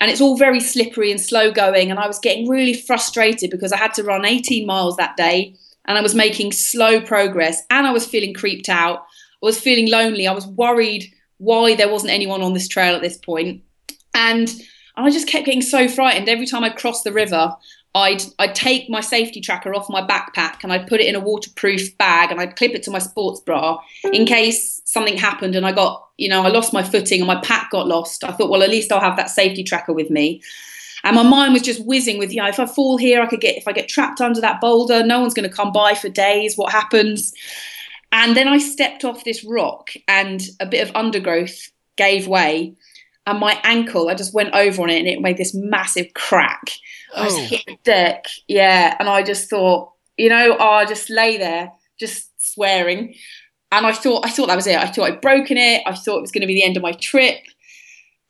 [0.00, 1.92] And it's all very slippery and slow going.
[1.92, 5.54] And I was getting really frustrated because I had to run 18 miles that day
[5.84, 8.98] and I was making slow progress and I was feeling creeped out.
[9.40, 10.26] I was feeling lonely.
[10.26, 11.04] I was worried
[11.38, 13.62] why there wasn't anyone on this trail at this point.
[14.12, 14.52] And
[14.96, 16.28] I just kept getting so frightened.
[16.28, 17.54] Every time I crossed the river,
[17.96, 21.20] I'd I'd take my safety tracker off my backpack and I'd put it in a
[21.20, 23.78] waterproof bag and I'd clip it to my sports bra
[24.12, 27.40] in case something happened and I got, you know, I lost my footing and my
[27.40, 28.22] pack got lost.
[28.22, 30.42] I thought, well, at least I'll have that safety tracker with me.
[31.04, 33.40] And my mind was just whizzing with, you know, if I fall here, I could
[33.40, 36.08] get, if I get trapped under that boulder, no one's going to come by for
[36.08, 36.56] days.
[36.56, 37.32] What happens?
[38.12, 42.74] And then I stepped off this rock and a bit of undergrowth gave way.
[43.26, 46.70] And my ankle, I just went over on it and it made this massive crack.
[47.14, 47.22] Oh.
[47.22, 48.26] I was hit the deck.
[48.46, 48.96] Yeah.
[49.00, 53.14] And I just thought, you know, oh, I just lay there, just swearing.
[53.72, 54.78] And I thought, I thought that was it.
[54.78, 55.82] I thought I'd broken it.
[55.86, 57.38] I thought it was going to be the end of my trip.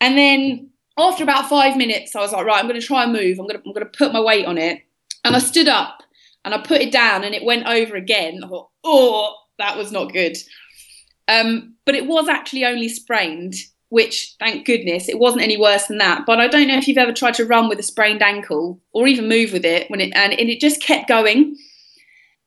[0.00, 3.12] And then after about five minutes, I was like, right, I'm going to try and
[3.12, 3.38] move.
[3.38, 4.82] I'm going to, I'm going to put my weight on it.
[5.24, 6.02] And I stood up
[6.44, 8.40] and I put it down and it went over again.
[8.42, 10.36] I thought, oh, that was not good.
[11.28, 13.54] Um, but it was actually only sprained,
[13.88, 16.24] which thank goodness it wasn't any worse than that.
[16.26, 19.06] But I don't know if you've ever tried to run with a sprained ankle or
[19.06, 21.56] even move with it when it and, and it just kept going.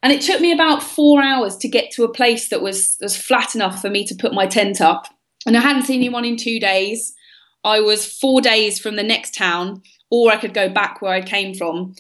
[0.01, 3.17] And it took me about four hours to get to a place that was was
[3.17, 5.07] flat enough for me to put my tent up.
[5.45, 7.13] And I hadn't seen anyone in two days.
[7.63, 11.21] I was four days from the next town, or I could go back where I
[11.21, 11.95] came from.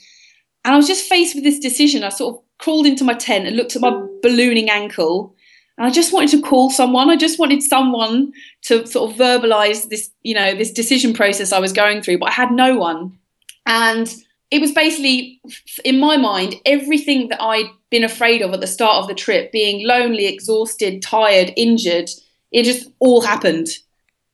[0.63, 2.03] And I was just faced with this decision.
[2.03, 5.35] I sort of crawled into my tent and looked at my ballooning ankle.
[5.79, 7.09] And I just wanted to call someone.
[7.09, 11.59] I just wanted someone to sort of verbalize this, you know, this decision process I
[11.59, 13.17] was going through, but I had no one.
[13.65, 14.13] And
[14.51, 15.41] it was basically,
[15.85, 19.51] in my mind, everything that I'd been afraid of at the start of the trip
[19.51, 22.09] being lonely, exhausted, tired, injured
[22.51, 23.67] it just all happened.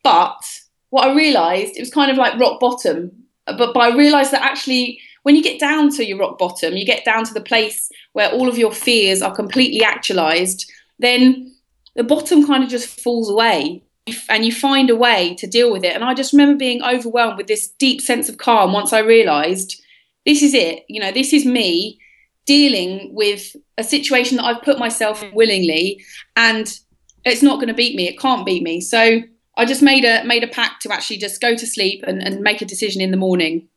[0.03, 0.41] But
[0.89, 3.11] what I realized, it was kind of like rock bottom.
[3.45, 6.85] But, but I realized that actually, when you get down to your rock bottom, you
[6.85, 11.55] get down to the place where all of your fears are completely actualized, then
[11.95, 13.83] the bottom kind of just falls away
[14.29, 15.95] and you find a way to deal with it.
[15.95, 19.81] And I just remember being overwhelmed with this deep sense of calm once I realized
[20.25, 20.83] this is it.
[20.87, 21.99] You know, this is me
[22.45, 26.03] dealing with a situation that I've put myself in willingly,
[26.35, 26.79] and
[27.23, 28.07] it's not going to beat me.
[28.07, 28.81] It can't beat me.
[28.81, 29.21] So
[29.57, 32.41] I just made a made a pact to actually just go to sleep and, and
[32.41, 33.67] make a decision in the morning.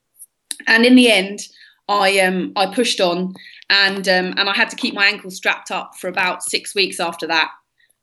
[0.67, 1.41] And in the end,
[1.89, 3.35] I um I pushed on,
[3.71, 7.01] and um and I had to keep my ankle strapped up for about six weeks
[7.01, 7.51] after that.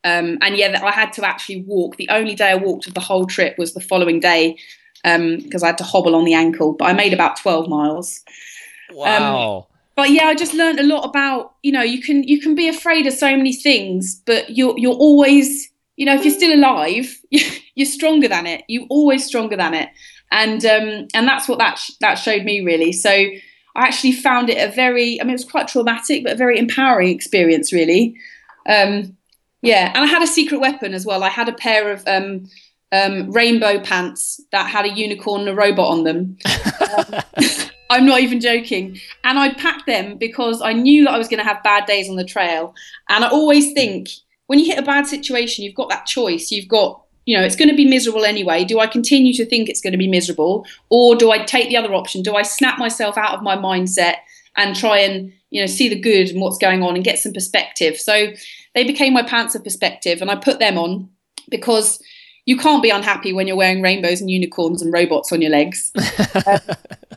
[0.03, 1.97] Um, and yeah, I had to actually walk.
[1.97, 4.57] The only day I walked of the whole trip was the following day
[5.03, 6.73] because um, I had to hobble on the ankle.
[6.73, 8.23] But I made about 12 miles.
[8.91, 9.57] Wow.
[9.57, 12.53] Um, but yeah, I just learned a lot about you know you can you can
[12.53, 16.53] be afraid of so many things, but you're you're always you know if you're still
[16.53, 17.17] alive,
[17.75, 18.63] you're stronger than it.
[18.67, 19.89] You're always stronger than it,
[20.31, 22.91] and um, and that's what that sh- that showed me really.
[22.91, 23.25] So
[23.75, 26.57] I actually found it a very I mean it was quite traumatic, but a very
[26.57, 28.15] empowering experience really.
[28.67, 29.17] Um,
[29.61, 31.23] yeah, and I had a secret weapon as well.
[31.23, 32.47] I had a pair of um,
[32.91, 36.37] um, rainbow pants that had a unicorn and a robot on them.
[36.97, 37.21] Um,
[37.89, 38.99] I'm not even joking.
[39.23, 42.09] And I packed them because I knew that I was going to have bad days
[42.09, 42.73] on the trail.
[43.09, 44.09] And I always think
[44.47, 46.51] when you hit a bad situation, you've got that choice.
[46.51, 48.63] You've got, you know, it's going to be miserable anyway.
[48.63, 50.65] Do I continue to think it's going to be miserable?
[50.89, 52.21] Or do I take the other option?
[52.21, 54.17] Do I snap myself out of my mindset
[54.55, 57.33] and try and, you know, see the good and what's going on and get some
[57.33, 57.97] perspective?
[57.97, 58.27] So
[58.75, 60.21] they became my pants of perspective.
[60.21, 61.09] And I put them on
[61.49, 61.99] because
[62.45, 65.91] you can't be unhappy when you're wearing rainbows and unicorns and robots on your legs.
[66.45, 66.59] um,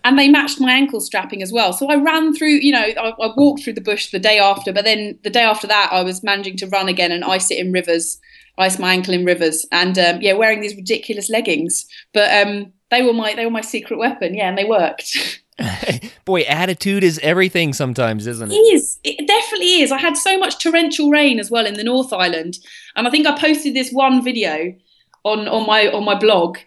[0.05, 1.75] and they matched my ankle strapping as well.
[1.75, 4.73] So I ran through, you know, I, I, walked through the bush the day after,
[4.73, 7.59] but then the day after that, I was managing to run again and ice it
[7.59, 8.19] in rivers,
[8.59, 11.87] ice my ankle in rivers, and um, yeah, wearing these ridiculous leggings.
[12.13, 15.17] But um, they were my they were my secret weapon, yeah, and they worked.
[16.25, 18.55] Boy, attitude is everything sometimes, isn't it?
[18.55, 18.99] It is.
[19.03, 19.91] It definitely is.
[19.91, 22.59] I had so much torrential rain as well in the North Island,
[22.95, 24.75] and I think I posted this one video
[25.25, 26.59] on on my on my blog.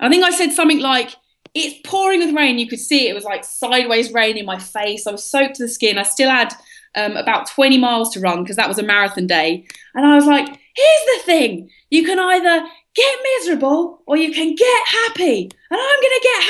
[0.00, 1.10] I think I said something like,
[1.54, 2.58] "It's pouring with rain.
[2.58, 5.06] You could see it, it was like sideways rain in my face.
[5.06, 5.98] I was soaked to the skin.
[5.98, 6.52] I still had
[6.94, 9.66] um, about 20 miles to run because that was a marathon day.
[9.94, 14.54] And I was like, here's the thing: you can either get miserable or you can
[14.54, 16.42] get happy, and I'm gonna get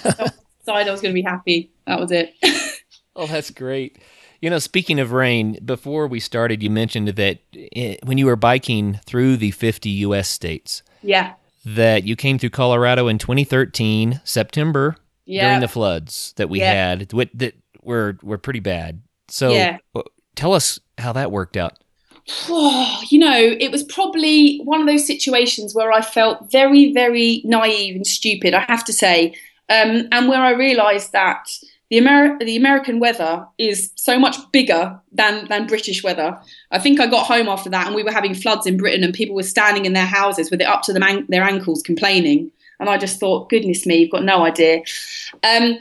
[0.00, 0.32] happy."
[0.66, 1.70] decided I was gonna be happy.
[1.86, 2.34] That was it.
[3.16, 3.98] oh, that's great.
[4.42, 8.36] You know, speaking of rain, before we started, you mentioned that it, when you were
[8.36, 10.28] biking through the 50 U.S.
[10.28, 15.46] states, yeah, that you came through Colorado in 2013 September yeah.
[15.46, 16.72] during the floods that we yeah.
[16.72, 19.00] had that were were pretty bad.
[19.28, 19.78] So, yeah.
[20.34, 21.78] tell us how that worked out.
[23.08, 27.94] You know, it was probably one of those situations where I felt very, very naive
[27.94, 28.52] and stupid.
[28.52, 29.34] I have to say,
[29.68, 31.48] um, and where I realised that
[31.88, 36.36] the, Ameri- the American weather is so much bigger than, than British weather.
[36.72, 39.14] I think I got home after that and we were having floods in Britain and
[39.14, 40.92] people were standing in their houses with it up to
[41.28, 42.50] their ankles complaining.
[42.80, 44.82] And I just thought, goodness me, you've got no idea.
[45.44, 45.78] Um,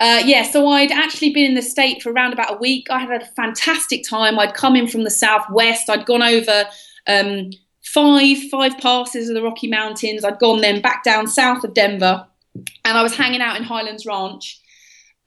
[0.00, 2.88] uh, yeah, so I'd actually been in the state for around about a week.
[2.90, 4.38] I had a fantastic time.
[4.38, 5.90] I'd come in from the southwest.
[5.90, 6.64] I'd gone over
[7.06, 7.50] um,
[7.82, 10.24] five five passes of the Rocky Mountains.
[10.24, 14.06] I'd gone then back down south of Denver, and I was hanging out in Highlands
[14.06, 14.60] Ranch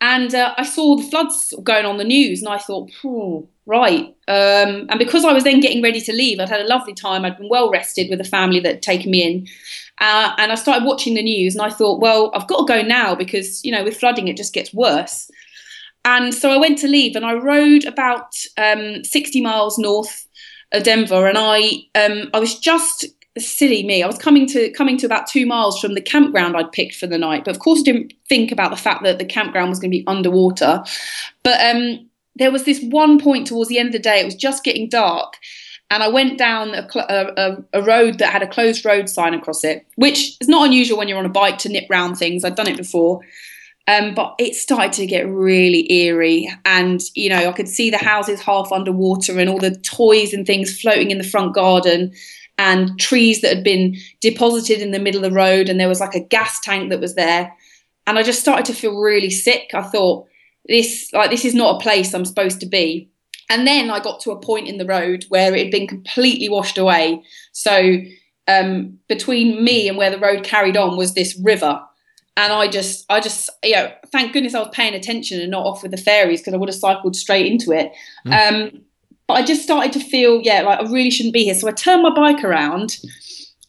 [0.01, 2.89] and uh, I saw the floods going on the news, and I thought,
[3.67, 4.07] right.
[4.27, 7.23] Um, and because I was then getting ready to leave, I'd had a lovely time.
[7.23, 9.47] I'd been well rested with a family that had taken me in.
[10.01, 12.81] Uh, and I started watching the news, and I thought, well, I've got to go
[12.81, 15.29] now because, you know, with flooding, it just gets worse.
[16.03, 20.27] And so I went to leave, and I rode about um, 60 miles north
[20.71, 23.05] of Denver, and I um, I was just
[23.37, 24.03] silly me.
[24.03, 27.07] I was coming to coming to about two miles from the campground I'd picked for
[27.07, 29.79] the night, but of course I didn't think about the fact that the campground was
[29.79, 30.83] going to be underwater.
[31.43, 34.35] But um, there was this one point towards the end of the day; it was
[34.35, 35.35] just getting dark,
[35.91, 39.65] and I went down a, a, a, road that had a closed road sign across
[39.65, 42.45] it, which is not unusual when you're on a bike to nip round things.
[42.45, 43.19] I'd done it before.
[43.89, 47.97] Um, but it started to get really eerie, and you know I could see the
[47.97, 52.13] houses half underwater and all the toys and things floating in the front garden
[52.57, 55.67] and trees that had been deposited in the middle of the road.
[55.67, 57.53] And there was like a gas tank that was there.
[58.07, 59.71] And i just started to feel really sick.
[59.73, 60.27] I thought
[60.67, 63.09] this like this is not a place i'm supposed to be
[63.51, 66.49] and then i got to a point in the road where it had been completely
[66.49, 67.97] washed away so
[68.47, 71.79] um, between me and where the road carried on was this river
[72.37, 75.65] and I just, I just, you know, thank goodness I was paying attention and not
[75.65, 77.91] off with the fairies because I would have cycled straight into it.
[78.25, 78.73] Mm.
[78.73, 78.81] Um,
[79.27, 81.55] but I just started to feel, yeah, like I really shouldn't be here.
[81.55, 82.97] So I turned my bike around,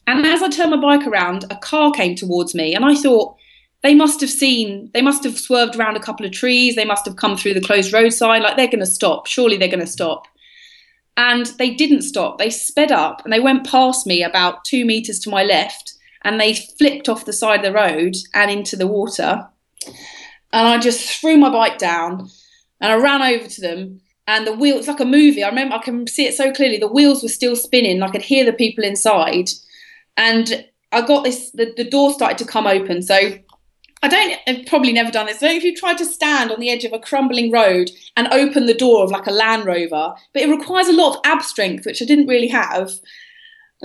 [0.07, 3.35] and as I turned my bike around, a car came towards me, and I thought
[3.83, 7.05] they must have seen, they must have swerved around a couple of trees, they must
[7.05, 9.27] have come through the closed road sign, like they're going to stop.
[9.27, 10.25] Surely they're going to stop.
[11.17, 12.37] And they didn't stop.
[12.37, 15.93] They sped up and they went past me about two meters to my left
[16.23, 19.47] and they flipped off the side of the road and into the water.
[20.53, 22.29] And I just threw my bike down
[22.79, 23.99] and I ran over to them.
[24.25, 25.43] And the wheel, it's like a movie.
[25.43, 26.77] I remember I can see it so clearly.
[26.77, 28.01] The wheels were still spinning.
[28.01, 29.49] I could hear the people inside.
[30.15, 33.01] And I got this, the, the door started to come open.
[33.01, 33.33] So
[34.03, 35.41] I don't, I've probably never done this.
[35.41, 37.89] I don't know if you tried to stand on the edge of a crumbling road
[38.15, 41.21] and open the door of like a Land Rover, but it requires a lot of
[41.23, 42.91] ab strength, which I didn't really have.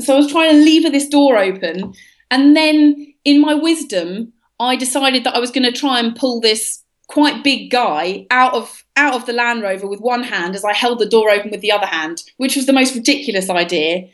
[0.00, 1.94] So I was trying to lever this door open
[2.30, 6.40] and then in my wisdom, I decided that I was going to try and pull
[6.40, 10.64] this quite big guy out of out of the Land Rover with one hand as
[10.64, 14.08] I held the door open with the other hand, which was the most ridiculous idea.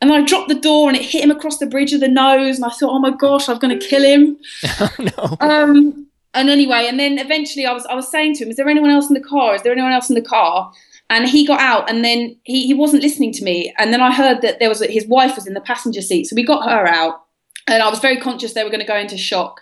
[0.00, 2.56] And I dropped the door and it hit him across the bridge of the nose.
[2.56, 4.38] And I thought, oh my gosh, I'm going to kill him.
[4.80, 5.36] oh, no.
[5.40, 8.68] Um, and anyway, and then eventually I was I was saying to him, is there
[8.68, 9.54] anyone else in the car?
[9.54, 10.72] Is there anyone else in the car?
[11.10, 13.74] And he got out and then he, he wasn't listening to me.
[13.78, 16.28] And then I heard that there was his wife was in the passenger seat.
[16.28, 17.24] So we got her out
[17.66, 19.60] and I was very conscious they were going to go into shock.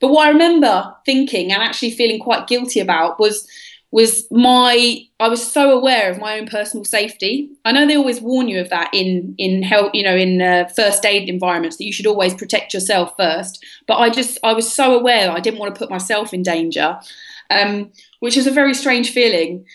[0.00, 3.48] But what I remember thinking and actually feeling quite guilty about was
[3.92, 7.50] was my I was so aware of my own personal safety.
[7.66, 10.68] I know they always warn you of that in in help you know in uh,
[10.74, 13.64] first aid environments that you should always protect yourself first.
[13.86, 16.98] But I just I was so aware I didn't want to put myself in danger,
[17.50, 19.66] um, which is a very strange feeling.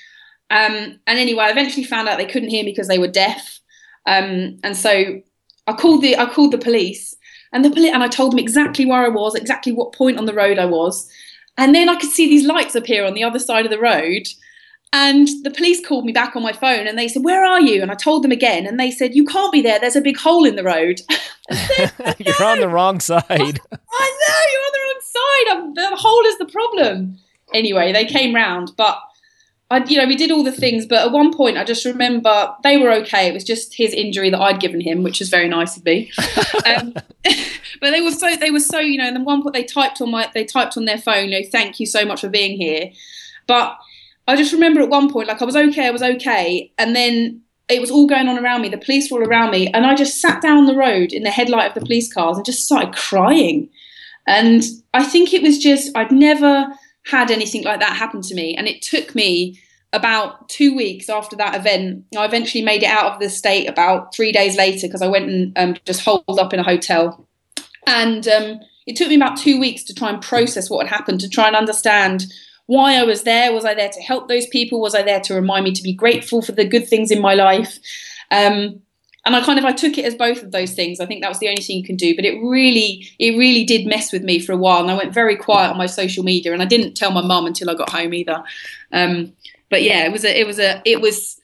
[0.49, 3.59] Um, and anyway, I eventually found out they couldn't hear me because they were deaf,
[4.07, 5.21] um, and so
[5.67, 7.15] I called the I called the police
[7.53, 10.25] and the poli- and I told them exactly where I was, exactly what point on
[10.25, 11.07] the road I was.
[11.57, 14.27] And then I could see these lights appear on the other side of the road.
[14.93, 17.81] And the police called me back on my phone and they said, Where are you?
[17.81, 18.65] And I told them again.
[18.65, 19.79] And they said, You can't be there.
[19.79, 21.01] There's a big hole in the road.
[21.51, 23.21] said, you're on the wrong side.
[23.29, 25.47] I know, you're on the wrong side.
[25.51, 27.17] I'm, the hole is the problem.
[27.53, 28.71] Anyway, they came round.
[28.77, 28.99] But
[29.69, 32.55] I, you know, we did all the things, but at one point, I just remember
[32.63, 33.27] they were okay.
[33.27, 36.09] It was just his injury that I'd given him, which was very nice of me.
[36.65, 36.93] um,
[37.81, 39.05] but they were so, they were so, you know.
[39.05, 41.47] And then one point, they typed on my, they typed on their phone, you know,
[41.51, 42.91] thank you so much for being here.
[43.45, 43.77] But
[44.27, 47.41] I just remember at one point, like I was okay, I was okay, and then
[47.67, 48.69] it was all going on around me.
[48.69, 51.31] The police were all around me, and I just sat down the road in the
[51.31, 53.69] headlight of the police cars and just started crying.
[54.25, 56.67] And I think it was just I'd never
[57.09, 58.55] had anything like that happen to me.
[58.55, 59.59] And it took me
[59.93, 62.05] about two weeks after that event.
[62.17, 65.29] I eventually made it out of the state about three days later because I went
[65.29, 67.25] and um, just holed up in a hotel.
[67.85, 71.21] And um, it took me about two weeks to try and process what had happened,
[71.21, 72.25] to try and understand
[72.65, 73.53] why I was there.
[73.53, 74.81] Was I there to help those people?
[74.81, 77.33] Was I there to remind me to be grateful for the good things in my
[77.33, 77.79] life?
[78.29, 78.81] Um,
[79.27, 80.99] and I kind of I took it as both of those things.
[80.99, 82.15] I think that was the only thing you can do.
[82.15, 85.13] But it really, it really did mess with me for a while, and I went
[85.13, 87.91] very quiet on my social media, and I didn't tell my mum until I got
[87.91, 88.43] home either.
[88.91, 89.33] Um,
[89.69, 91.39] but yeah, it was a, it was a, it was.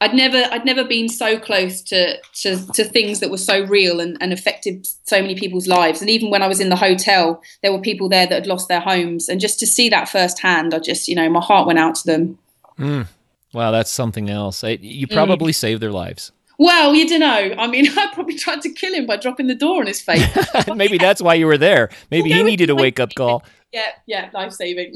[0.00, 3.98] I'd never, I'd never been so close to to, to things that were so real
[3.98, 6.00] and, and affected so many people's lives.
[6.00, 8.68] And even when I was in the hotel, there were people there that had lost
[8.68, 11.80] their homes, and just to see that firsthand, I just, you know, my heart went
[11.80, 12.38] out to them.
[12.78, 13.06] Mm.
[13.52, 14.62] Wow, that's something else.
[14.62, 15.56] You probably mm.
[15.56, 16.32] saved their lives.
[16.58, 17.54] Well, you don't know.
[17.56, 20.26] I mean, I probably tried to kill him by dropping the door on his face.
[20.74, 21.90] Maybe that's why you were there.
[22.10, 23.44] Maybe he needed a wake up call.
[23.70, 24.94] Yeah, yeah, life saving.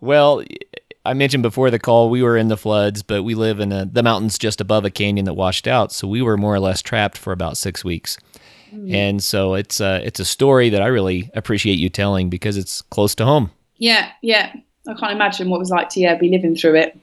[0.00, 0.44] well,
[1.04, 3.84] I mentioned before the call we were in the floods, but we live in a,
[3.84, 6.82] the mountains just above a canyon that washed out, so we were more or less
[6.82, 8.16] trapped for about six weeks.
[8.72, 8.94] Mm.
[8.94, 12.80] And so it's a, it's a story that I really appreciate you telling because it's
[12.80, 13.50] close to home.
[13.78, 14.52] Yeah, yeah.
[14.88, 16.96] I can't imagine what it was like to yeah be living through it.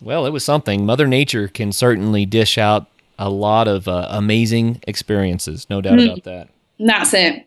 [0.00, 0.84] Well, it was something.
[0.84, 2.86] Mother Nature can certainly dish out
[3.18, 6.06] a lot of uh, amazing experiences, no doubt mm.
[6.06, 6.48] about that.
[6.78, 7.46] That's it.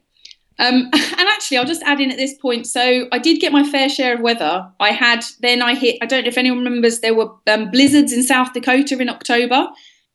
[0.59, 2.67] Um, and actually, I'll just add in at this point.
[2.67, 4.67] So I did get my fair share of weather.
[4.79, 5.97] I had then I hit.
[6.01, 6.99] I don't know if anyone remembers.
[6.99, 9.67] There were um, blizzards in South Dakota in October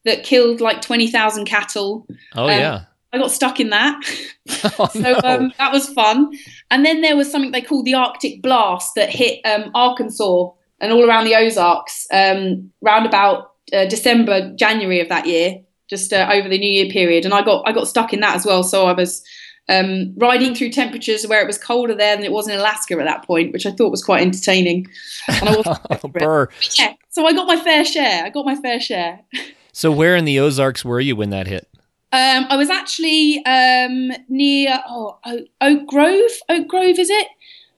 [0.04, 2.06] that killed like twenty thousand cattle.
[2.34, 2.84] Oh um, yeah.
[3.14, 4.00] I got stuck in that.
[4.78, 5.20] Oh, so no.
[5.22, 6.32] um, that was fun.
[6.70, 10.50] And then there was something they called the Arctic blast that hit um, Arkansas
[10.82, 16.12] and all around the Ozarks um, round about uh, December, January of that year, just
[16.12, 17.24] uh, over the New Year period.
[17.24, 18.62] And I got I got stuck in that as well.
[18.64, 19.24] So I was
[19.68, 23.04] um, riding through temperatures where it was colder there than it was in Alaska at
[23.04, 24.88] that point, which I thought was quite entertaining.
[25.28, 26.48] And I was.
[26.78, 28.24] Yeah, so I got my fair share.
[28.24, 29.20] I got my fair share.
[29.72, 31.68] so where in the Ozarks were you when that hit?
[32.14, 35.18] Um, I was actually um, near oh,
[35.62, 36.30] Oak Grove.
[36.50, 37.26] Oak Grove is it?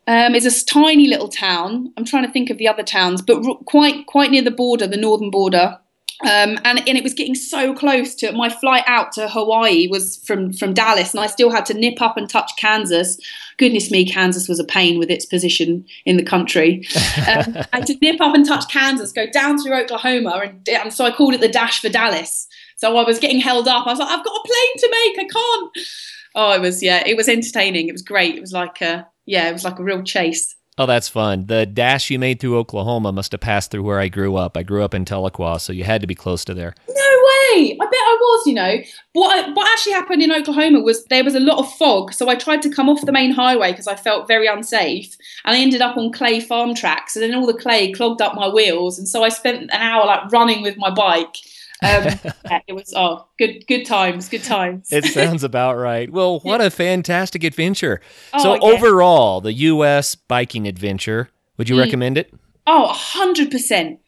[0.06, 1.92] Um, it's a tiny little town.
[1.96, 4.96] I'm trying to think of the other towns, but quite quite near the border, the
[4.96, 5.78] northern border.
[6.22, 10.18] Um, and, and it was getting so close to my flight out to Hawaii was
[10.24, 13.18] from from Dallas, and I still had to nip up and touch Kansas.
[13.56, 16.86] Goodness me, Kansas was a pain with its position in the country.
[17.26, 20.92] Um, I had to nip up and touch Kansas, go down through Oklahoma, and, and
[20.92, 22.46] so I called it the dash for Dallas.
[22.76, 23.86] So I was getting held up.
[23.86, 25.18] I was like, I've got a plane to make.
[25.18, 25.88] I can't.
[26.34, 27.88] Oh, it was yeah, it was entertaining.
[27.88, 28.34] It was great.
[28.34, 30.54] It was like a yeah, it was like a real chase.
[30.76, 31.46] Oh, that's fun.
[31.46, 34.56] The dash you made through Oklahoma must have passed through where I grew up.
[34.56, 36.74] I grew up in Tahlequah, so you had to be close to there.
[36.88, 37.78] No way!
[37.80, 38.78] I bet I was, you know.
[39.12, 42.34] What, what actually happened in Oklahoma was there was a lot of fog, so I
[42.34, 45.80] tried to come off the main highway because I felt very unsafe, and I ended
[45.80, 49.08] up on clay farm tracks, and then all the clay clogged up my wheels, and
[49.08, 51.36] so I spent an hour like running with my bike
[51.82, 52.04] um,
[52.44, 56.60] yeah, it was oh good good times good times it sounds about right well what
[56.60, 58.00] a fantastic adventure
[58.32, 58.60] oh, so yeah.
[58.60, 61.80] overall the us biking adventure would you mm.
[61.80, 62.32] recommend it
[62.66, 63.98] oh 100%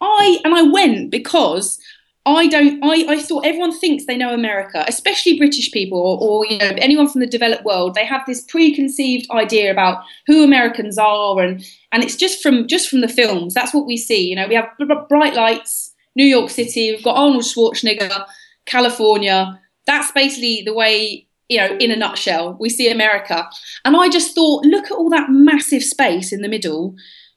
[0.00, 1.80] i and i went because
[2.26, 2.82] I don't.
[2.82, 6.72] I, I thought everyone thinks they know America, especially British people or, or, you know
[6.78, 7.94] anyone from the developed world.
[7.94, 12.88] They have this preconceived idea about who Americans are, and and it's just from just
[12.88, 13.54] from the films.
[13.54, 14.28] That's what we see.
[14.28, 14.68] You know, we have
[15.08, 15.85] bright lights,
[16.16, 18.24] New York City, we've got Arnold Schwarzenegger,
[18.64, 19.60] California.
[19.86, 23.48] That's basically the way, you know, in a nutshell, we see America.
[23.84, 26.94] And I just thought, look at all that massive space in the middle.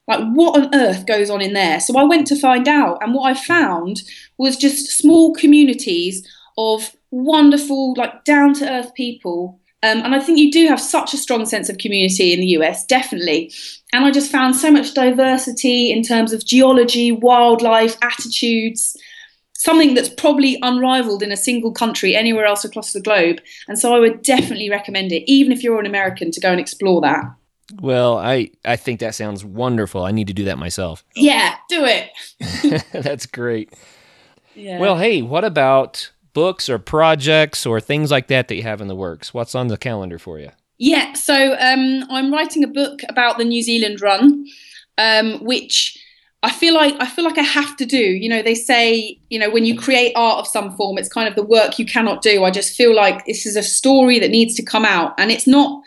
[0.07, 1.80] Like, what on earth goes on in there?
[1.80, 2.97] So I went to find out.
[3.03, 4.01] And what I found
[4.39, 6.27] was just small communities
[6.57, 11.13] of wonderful, like down to earth people um, and I think you do have such
[11.13, 13.51] a strong sense of community in the US, definitely.
[13.93, 18.97] And I just found so much diversity in terms of geology, wildlife, attitudes,
[19.53, 23.39] something that's probably unrivaled in a single country anywhere else across the globe.
[23.69, 26.59] And so I would definitely recommend it, even if you're an American, to go and
[26.59, 27.23] explore that.
[27.82, 30.03] Well, I, I think that sounds wonderful.
[30.03, 31.05] I need to do that myself.
[31.15, 32.86] Yeah, do it.
[32.91, 33.73] That's great.
[34.55, 34.80] Yeah.
[34.80, 38.87] Well, hey, what about books or projects or things like that that you have in
[38.87, 39.33] the works?
[39.33, 40.51] What's on the calendar for you?
[40.77, 44.45] Yeah, so um, I'm writing a book about the New Zealand run,
[44.97, 45.97] um, which
[46.41, 47.97] I feel like I feel like I have to do.
[47.97, 51.27] You know, they say you know when you create art of some form, it's kind
[51.27, 52.45] of the work you cannot do.
[52.45, 55.45] I just feel like this is a story that needs to come out, and it's
[55.45, 55.83] not.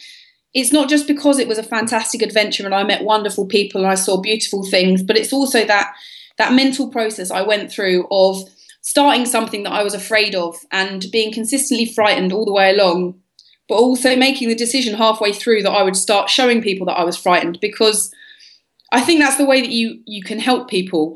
[0.52, 3.90] It's not just because it was a fantastic adventure and I met wonderful people and
[3.90, 5.94] I saw beautiful things, but it's also that
[6.36, 8.36] that mental process I went through of
[8.82, 13.20] starting something that I was afraid of and being consistently frightened all the way along,
[13.68, 17.04] but also making the decision halfway through that I would start showing people that I
[17.04, 18.12] was frightened because
[18.92, 21.14] I think that's the way that you you can help people.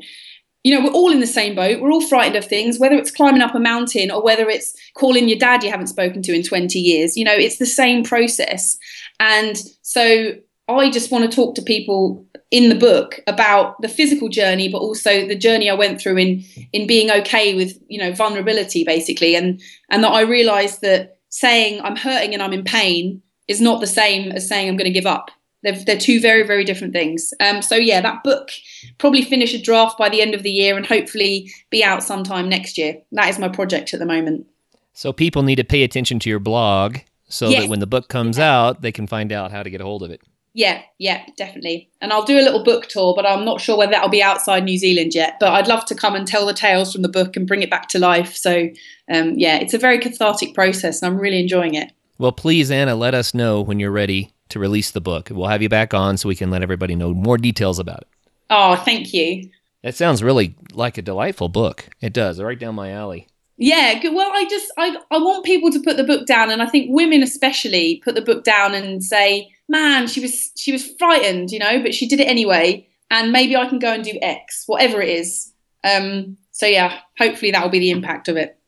[0.63, 1.79] You know, we're all in the same boat.
[1.79, 5.29] We're all frightened of things, whether it's climbing up a mountain or whether it's calling
[5.29, 7.15] your dad you haven't spoken to in 20 years.
[7.15, 8.77] You know, it's the same process.
[9.19, 10.33] And so
[10.67, 14.79] I just want to talk to people in the book about the physical journey but
[14.79, 19.35] also the journey I went through in in being okay with you know vulnerability basically.
[19.35, 23.81] And and that I realized that saying I'm hurting and I'm in pain is not
[23.81, 25.29] the same as saying I'm going to give up.
[25.63, 27.33] They're, they're two very very different things.
[27.41, 28.49] Um, so yeah that book
[28.97, 32.47] probably finish a draft by the end of the year and hopefully be out sometime
[32.47, 32.97] next year.
[33.11, 34.47] That is my project at the moment.
[34.93, 37.63] So people need to pay attention to your blog so yes.
[37.63, 40.01] that when the book comes out they can find out how to get a hold
[40.01, 40.21] of it
[40.57, 41.87] yeah, yeah, definitely.
[42.01, 44.63] And I'll do a little book tour, but I'm not sure whether that'll be outside
[44.63, 45.35] New Zealand yet.
[45.39, 47.69] But I'd love to come and tell the tales from the book and bring it
[47.69, 48.35] back to life.
[48.35, 48.67] So,
[49.13, 51.91] um, yeah, it's a very cathartic process, and I'm really enjoying it.
[52.17, 55.29] Well, please, Anna, let us know when you're ready to release the book.
[55.31, 58.07] We'll have you back on so we can let everybody know more details about it.
[58.49, 59.51] Oh, thank you.
[59.83, 61.87] That sounds really like a delightful book.
[62.01, 63.27] It does, right down my alley.
[63.57, 66.65] Yeah, well, I just I I want people to put the book down, and I
[66.65, 71.51] think women especially put the book down and say man, she was she was frightened,
[71.51, 72.87] you know, but she did it anyway.
[73.09, 75.53] And maybe I can go and do X, whatever it is.
[75.83, 78.59] Um, so yeah, hopefully that will be the impact of it.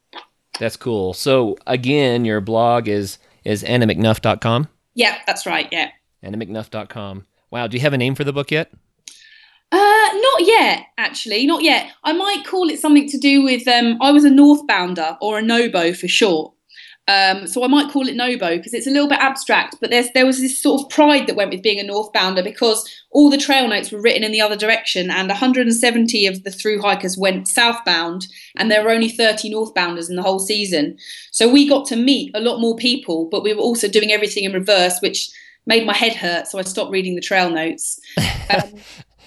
[0.60, 1.14] That's cool.
[1.14, 4.68] So again, your blog is is annamcnuff.com?
[4.94, 5.68] Yeah, that's right.
[5.72, 5.90] Yeah.
[6.24, 7.26] annamcnuff.com.
[7.52, 7.68] Wow.
[7.68, 8.72] Do you have a name for the book yet?
[9.72, 11.92] Uh, not yet, actually, not yet.
[12.04, 15.42] I might call it something to do with um, I was a Northbounder or a
[15.44, 16.54] Nobo for short.
[17.10, 20.12] Um, so I might call it Nobo because it's a little bit abstract, but there's,
[20.12, 23.38] there was this sort of pride that went with being a northbounder because all the
[23.38, 27.48] trail notes were written in the other direction, and 170 of the through hikers went
[27.48, 31.00] southbound, and there were only 30 northbounders in the whole season.
[31.32, 34.44] So we got to meet a lot more people, but we were also doing everything
[34.44, 35.32] in reverse, which
[35.66, 36.48] made my head hurt.
[36.48, 38.00] So I stopped reading the trail notes.
[38.52, 38.74] Um,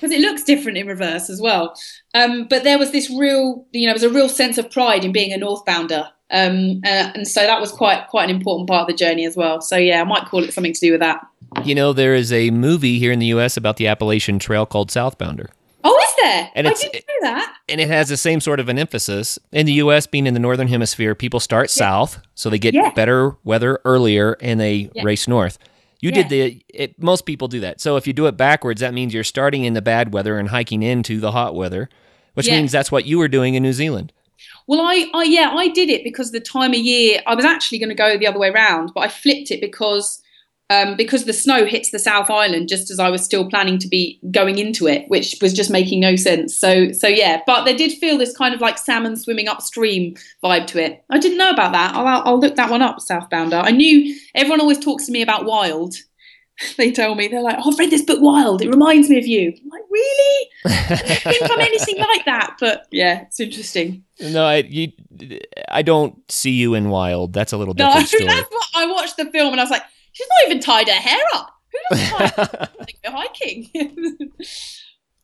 [0.03, 1.75] because it looks different in reverse as well.
[2.13, 5.05] Um, but there was this real, you know, there was a real sense of pride
[5.05, 6.09] in being a northbounder.
[6.33, 9.37] Um, uh, and so that was quite quite an important part of the journey as
[9.37, 9.61] well.
[9.61, 11.25] So yeah, I might call it something to do with that.
[11.65, 13.57] You know, there is a movie here in the U.S.
[13.57, 15.49] about the Appalachian Trail called Southbounder.
[15.85, 16.51] Oh, is there?
[16.55, 17.55] And I didn't know that.
[17.69, 19.39] And it has the same sort of an emphasis.
[19.53, 22.91] In the U.S., being in the northern hemisphere, people start south, so they get Yeah.
[22.91, 25.03] better weather earlier and they Yeah.
[25.05, 25.59] race north.
[26.03, 27.81] You did the, it, most people do that.
[27.81, 30.49] So if you do it backwards, that means you're starting in the bad weather and
[30.49, 31.89] hiking into the hot weather,
[32.35, 32.57] which Yeah.
[32.57, 34.13] means that's what you were doing in New Zealand.
[34.67, 37.79] Well, I, I yeah, I did it because the time of year I was actually
[37.79, 40.22] going to go the other way around, but I flipped it because
[40.73, 43.89] um, because the snow hits the South Island just as I was still planning to
[43.89, 46.57] be going into it, which was just making no sense.
[46.57, 50.66] So so yeah, but they did feel this kind of like salmon swimming upstream vibe
[50.68, 51.05] to it.
[51.11, 51.95] I didn't know about that.
[51.95, 53.62] I'll, I'll look that one up, Southbounder.
[53.62, 55.95] I knew everyone always talks to me about Wild.
[56.77, 58.62] They tell me they're like, oh, I've read this book Wild.
[58.62, 59.53] It reminds me of you.
[59.64, 60.49] I'm like, really?
[60.66, 62.57] I think I'm anything like that.
[62.61, 64.05] But yeah, it's interesting.
[64.20, 64.93] No, I, you,
[65.68, 67.33] I don't see you in wild.
[67.33, 68.27] That's a little No, different story.
[68.27, 69.83] that's what I watched the film and I was like,
[70.23, 71.51] she's not even tied her hair up.
[71.73, 73.70] Who does tie like they're hiking?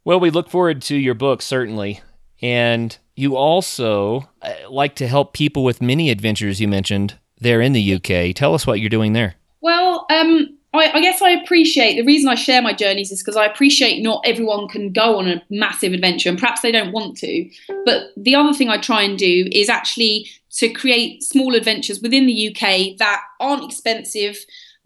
[0.05, 2.01] Well, we look forward to your book, certainly.
[2.41, 7.75] And you also uh, like to help people with mini adventures, you mentioned there in
[7.75, 8.35] the UK.
[8.35, 9.35] Tell us what you're doing there.
[9.61, 13.37] well, um, I, I guess I appreciate the reason I share my journeys is because
[13.37, 17.19] I appreciate not everyone can go on a massive adventure and perhaps they don't want
[17.19, 17.51] to.
[17.85, 22.27] But the other thing I try and do is actually to create small adventures within
[22.27, 24.39] the UK that aren't expensive,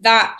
[0.03, 0.35] that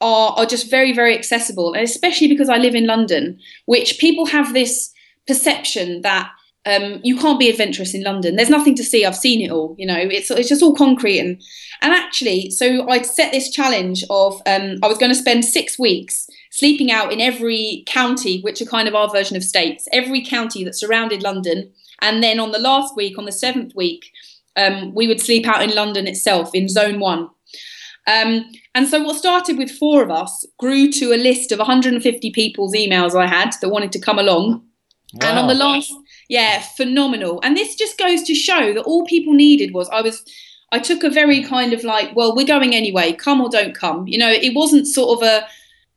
[0.00, 4.26] are, are just very, very accessible, and especially because I live in London, which people
[4.26, 4.92] have this
[5.26, 6.30] perception that
[6.66, 8.36] um, you can't be adventurous in London.
[8.36, 9.04] There's nothing to see.
[9.04, 9.76] I've seen it all.
[9.78, 11.40] You know, it's it's just all concrete and
[11.80, 15.78] and actually, so I'd set this challenge of um, I was going to spend six
[15.78, 20.24] weeks sleeping out in every county, which are kind of our version of states, every
[20.24, 24.10] county that surrounded London, and then on the last week, on the seventh week,
[24.56, 27.30] um, we would sleep out in London itself in Zone One.
[28.06, 32.30] Um, and so what started with four of us grew to a list of 150
[32.30, 34.62] people's emails I had that wanted to come along.
[35.20, 35.92] And on the last,
[36.28, 37.40] yeah, phenomenal.
[37.42, 40.22] And this just goes to show that all people needed was I was,
[40.72, 44.06] I took a very kind of like, well, we're going anyway, come or don't come.
[44.06, 45.46] You know, it wasn't sort of a,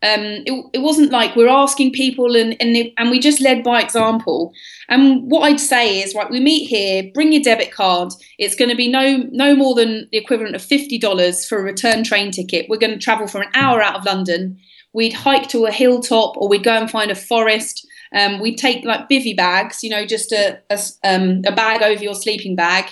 [0.01, 3.81] um, it, it wasn't like we're asking people and and and we just led by
[3.81, 4.53] example.
[4.87, 8.13] And what I'd say is, right, we meet here, bring your debit card.
[8.37, 11.63] It's going to be no no more than the equivalent of fifty dollars for a
[11.63, 12.67] return train ticket.
[12.69, 14.57] We're going to travel for an hour out of London.
[14.93, 17.85] We'd hike to a hilltop, or we'd go and find a forest.
[18.15, 22.01] Um, we'd take like bivy bags, you know, just a a, um, a bag over
[22.01, 22.85] your sleeping bag,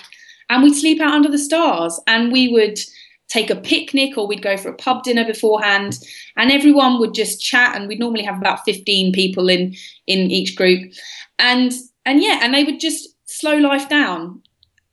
[0.50, 1.98] and we'd sleep out under the stars.
[2.06, 2.78] And we would
[3.28, 5.98] take a picnic, or we'd go for a pub dinner beforehand,
[6.36, 7.76] and everyone would just chat.
[7.76, 9.74] And we'd normally have about fifteen people in
[10.06, 10.92] in each group,
[11.38, 11.72] and
[12.04, 14.42] and yeah, and they would just slow life down.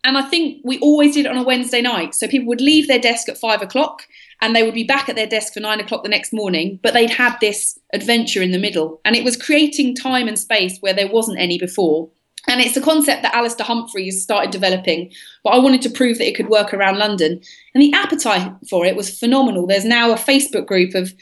[0.04, 2.14] And I think we always did it on a Wednesday night.
[2.14, 4.04] So people would leave their desk at five o'clock
[4.40, 6.94] and they would be back at their desk for nine o'clock the next morning, but
[6.94, 9.02] they'd had this adventure in the middle.
[9.04, 12.10] And it was creating time and space where there wasn't any before.
[12.48, 15.12] And it's a concept that Alastair Humphreys started developing,
[15.44, 17.42] but I wanted to prove that it could work around London.
[17.74, 19.68] And the appetite for it was phenomenal.
[19.68, 21.14] There's now a Facebook group of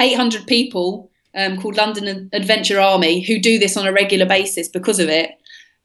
[0.00, 4.98] 800 people um, called London Adventure Army who do this on a regular basis because
[4.98, 5.30] of it.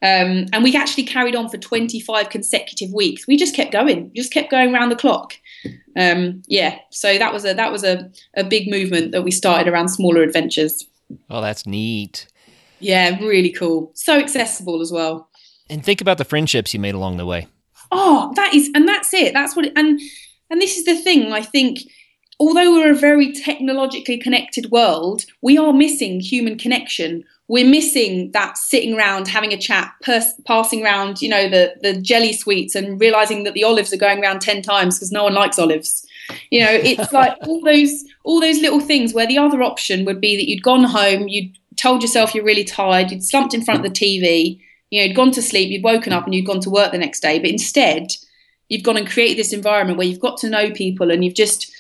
[0.02, 3.26] Um, and we actually carried on for 25 consecutive weeks.
[3.28, 5.34] We just kept going, just kept going around the clock.
[5.98, 9.72] Um, yeah, so that was a that was a, a big movement that we started
[9.72, 10.86] around smaller adventures.
[11.30, 12.28] Oh, that's neat.
[12.86, 13.92] Yeah, really cool.
[13.96, 15.28] So accessible as well.
[15.72, 17.48] And think about the friendships you made along the way.
[17.92, 19.34] Oh, that is, and that's it.
[19.34, 20.00] That's what, it, and
[20.52, 21.34] and this is the thing.
[21.34, 21.80] I think,
[22.40, 27.24] although we're a very technologically connected world, we are missing human connection.
[27.48, 32.00] We're missing that sitting around having a chat, pers- passing around, you know, the the
[32.00, 35.34] jelly sweets, and realizing that the olives are going around ten times because no one
[35.34, 36.06] likes olives.
[36.52, 40.22] You know, it's like all those all those little things where the other option would
[40.22, 43.86] be that you'd gone home, you'd told yourself you're really tired, you'd slumped in front
[43.86, 44.60] of the TV,
[44.90, 46.98] you know, you'd gone to sleep, you'd woken up and you'd gone to work the
[46.98, 47.40] next day.
[47.40, 48.12] But instead,
[48.70, 51.72] you've gone and created this environment where you've got to know people and you've just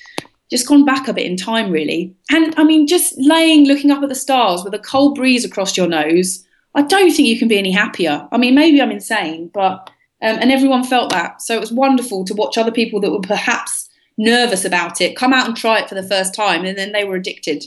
[0.51, 2.15] just gone back a bit in time really.
[2.31, 5.75] And I mean, just laying looking up at the stars with a cold breeze across
[5.75, 8.27] your nose, I don't think you can be any happier.
[8.31, 9.89] I mean, maybe I'm insane, but
[10.21, 11.41] um, and everyone felt that.
[11.41, 15.33] So it was wonderful to watch other people that were perhaps nervous about it come
[15.33, 17.65] out and try it for the first time and then they were addicted.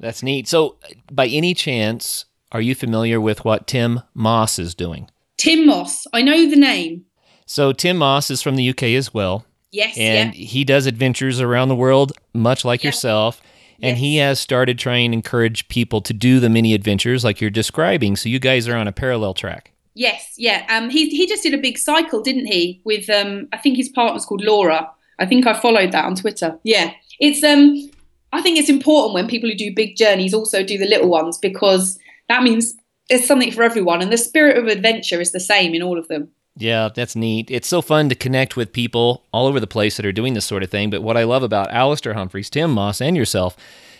[0.00, 0.48] That's neat.
[0.48, 0.76] So,
[1.10, 5.08] by any chance, are you familiar with what Tim Moss is doing?
[5.36, 7.04] Tim Moss, I know the name.
[7.46, 9.46] So, Tim Moss is from the UK as well.
[9.70, 10.46] Yes, and yeah.
[10.46, 12.88] he does adventures around the world, much like Yeah.
[12.88, 13.40] yourself.
[13.82, 13.98] and Yes.
[13.98, 18.14] he has started trying to encourage people to do the mini adventures like you're describing.
[18.14, 19.72] So you guys are on a parallel track.
[19.94, 20.64] Yes, yeah.
[20.70, 22.80] Um, he he just did a big cycle, didn't he?
[22.84, 24.88] With um, I think his partner's called Laura.
[25.18, 26.56] I think I followed that on Twitter.
[26.62, 27.90] Yeah, it's um,
[28.34, 31.38] I think it's important when people who do big journeys also do the little ones
[31.38, 32.74] because that means
[33.08, 36.08] there's something for everyone, and the spirit of adventure is the same in all of
[36.08, 36.28] them.
[36.56, 37.50] Yeah, that's neat.
[37.50, 40.44] It's so fun to connect with people all over the place that are doing this
[40.44, 40.88] sort of thing.
[40.90, 43.56] But what I love about Alastair Humphreys, Tim Moss, and yourself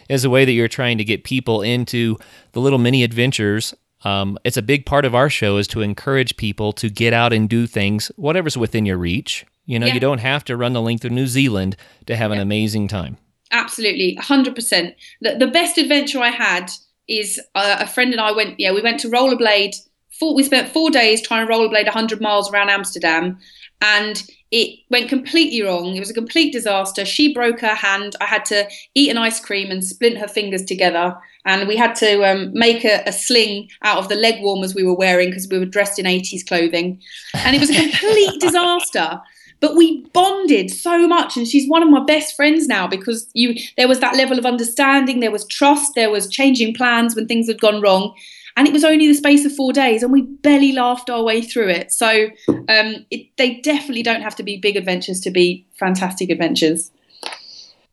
[0.08, 2.16] is the way that you're trying to get people into
[2.52, 3.74] the little mini adventures.
[4.04, 7.32] Um, it's a big part of our show is to encourage people to get out
[7.32, 9.44] and do things, whatever's within your reach.
[9.66, 9.94] You know, Yeah.
[9.94, 11.76] you don't have to run the length of New Zealand
[12.06, 13.16] to have an amazing time.
[13.50, 14.94] Absolutely, hundred percent.
[15.20, 16.70] The, the best adventure I had
[17.08, 18.58] is uh, a friend and I went.
[18.58, 19.76] Yeah, we went to rollerblade.
[20.18, 23.38] Four, we spent four days trying to rollerblade hundred miles around Amsterdam,
[23.80, 25.94] and it went completely wrong.
[25.94, 27.04] It was a complete disaster.
[27.04, 28.16] She broke her hand.
[28.20, 31.94] I had to eat an ice cream and splint her fingers together, and we had
[31.96, 35.48] to um, make a, a sling out of the leg warmers we were wearing because
[35.48, 37.00] we were dressed in eighties clothing,
[37.34, 39.20] and it was a complete disaster
[39.64, 43.54] but we bonded so much and she's one of my best friends now because you
[43.78, 47.46] there was that level of understanding there was trust there was changing plans when things
[47.48, 48.14] had gone wrong
[48.58, 51.40] and it was only the space of four days and we barely laughed our way
[51.40, 52.26] through it so
[52.68, 56.90] um, it, they definitely don't have to be big adventures to be fantastic adventures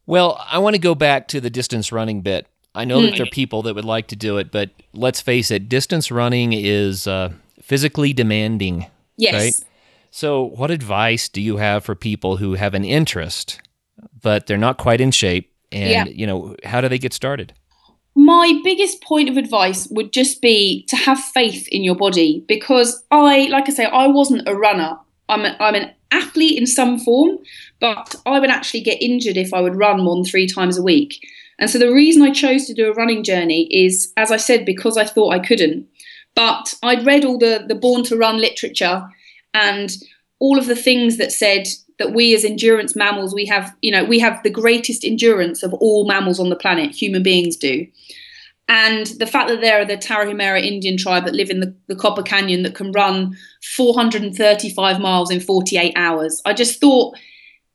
[0.06, 2.48] Well, I want to go back to the distance running bit.
[2.76, 3.18] I know that Hmm.
[3.18, 6.52] there are people that would like to do it, but let's face it, distance running
[6.52, 7.30] is uh,
[7.62, 8.88] physically demanding.
[9.16, 9.71] yes Right.
[10.12, 13.62] So, what advice do you have for people who have an interest,
[14.22, 15.52] but they're not quite in shape?
[15.72, 16.04] And, Yeah.
[16.06, 17.54] you know, how do they get started?
[18.14, 23.02] my biggest point of advice would just be to have faith in your body because
[23.10, 24.98] I, like I say, I wasn't a runner.
[25.30, 27.38] I'm, a, I'm an athlete in some form,
[27.80, 30.84] but I would actually get injured if I would run more than three times a
[30.84, 31.26] week.
[31.58, 34.66] And so the reason I chose to do a running journey is, as I said,
[34.66, 35.88] because I thought I couldn't.
[36.36, 39.08] But I'd read all the, the Born to Run literature
[39.54, 39.96] and
[40.40, 41.68] all of the things that said
[42.00, 45.74] that we as endurance mammals we have you know we have the greatest endurance of
[45.76, 47.86] all mammals on the planet human beings do
[48.72, 51.96] and the fact that there are the Tarahumara Indian tribe that live in the, the
[51.96, 53.36] Copper Canyon that can run
[53.76, 57.18] 435 miles in 48 hours, I just thought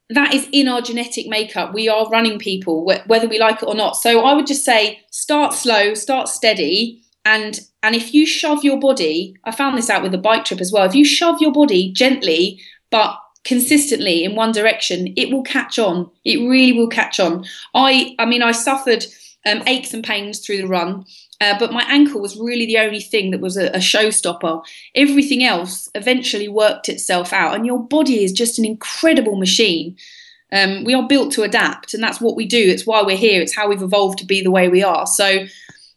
[0.09, 1.75] that is in our genetic makeup.
[1.75, 3.97] We are running people, wh- whether we like it or not.
[3.97, 8.81] So I would just say start slow, start steady, and and if you shove your
[8.81, 10.85] body, I found this out with the bike trip as well.
[10.85, 12.61] If you shove your body gently
[12.91, 16.11] but consistently in one direction, it will catch on.
[16.25, 17.45] It really will catch on.
[17.75, 19.07] I I mean I suffered
[19.47, 21.05] um, aches and pains through the run.
[21.41, 24.65] Uh, but my ankle was really the only thing that was a, a showstopper.
[24.95, 29.97] Everything else eventually worked itself out, and your body is just an incredible machine.
[30.51, 32.59] Um, we are built to adapt, and that's what we do.
[32.59, 33.43] It's why we're here.
[33.43, 35.07] It's how we've evolved to be the way we are.
[35.07, 35.47] So,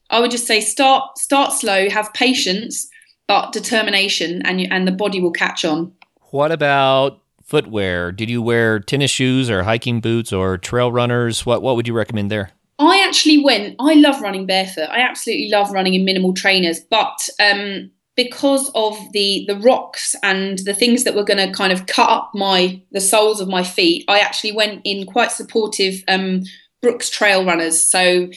[0.09, 2.87] I would just say start start slow, have patience,
[3.27, 5.93] but determination, and you, and the body will catch on.
[6.31, 8.11] What about footwear?
[8.11, 11.45] Did you wear tennis shoes or hiking boots or trail runners?
[11.45, 12.51] What what would you recommend there?
[12.79, 13.75] I actually went.
[13.79, 14.89] I love running barefoot.
[14.89, 20.59] I absolutely love running in minimal trainers, but um, because of the the rocks and
[20.59, 23.63] the things that were going to kind of cut up my the soles of my
[23.63, 26.43] feet, I actually went in quite supportive um,
[26.81, 27.85] Brooks trail runners.
[27.85, 28.29] So,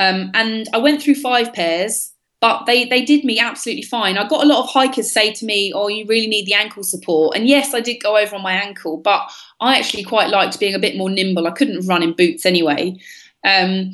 [0.00, 4.16] um, and I went through five pairs, but they they did me absolutely fine.
[4.16, 6.82] I got a lot of hikers say to me, "Oh, you really need the ankle
[6.82, 9.30] support." And yes, I did go over on my ankle, but
[9.60, 11.46] I actually quite liked being a bit more nimble.
[11.46, 12.96] I couldn't run in boots anyway.
[13.44, 13.92] Um,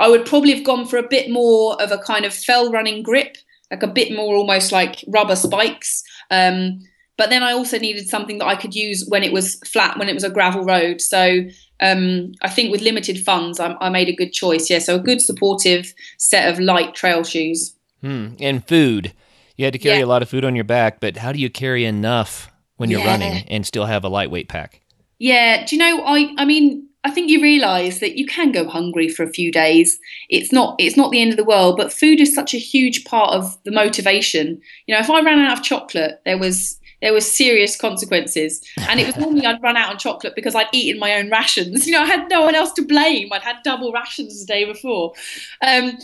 [0.00, 3.02] I would probably have gone for a bit more of a kind of fell running
[3.02, 3.36] grip,
[3.70, 6.02] like a bit more almost like rubber spikes.
[6.30, 6.80] Um,
[7.16, 10.08] but then I also needed something that I could use when it was flat, when
[10.08, 11.00] it was a gravel road.
[11.00, 11.40] So
[11.80, 14.68] um, I think with limited funds, I, I made a good choice.
[14.70, 17.74] Yeah, so a good supportive set of light trail shoes.
[18.00, 18.28] Hmm.
[18.40, 19.12] And food.
[19.56, 20.04] You had to carry Yeah.
[20.04, 23.00] a lot of food on your back, but how do you carry enough when you're
[23.00, 23.06] Yeah.
[23.06, 24.80] running and still have a lightweight pack?
[25.18, 26.02] Yeah, do you know?
[26.04, 29.52] I I mean, I think you realise that you can go hungry for a few
[29.52, 29.98] days.
[30.28, 33.04] It's not it's not the end of the world, but food is such a huge
[33.04, 34.60] part of the motivation.
[34.86, 38.98] You know, if I ran out of chocolate, there was there were serious consequences, and
[38.98, 41.86] it was normally I'd run out on chocolate because I'd eaten my own rations.
[41.86, 43.30] You know, I had no one else to blame.
[43.30, 45.12] I'd had double rations the day before.
[45.60, 45.98] Um,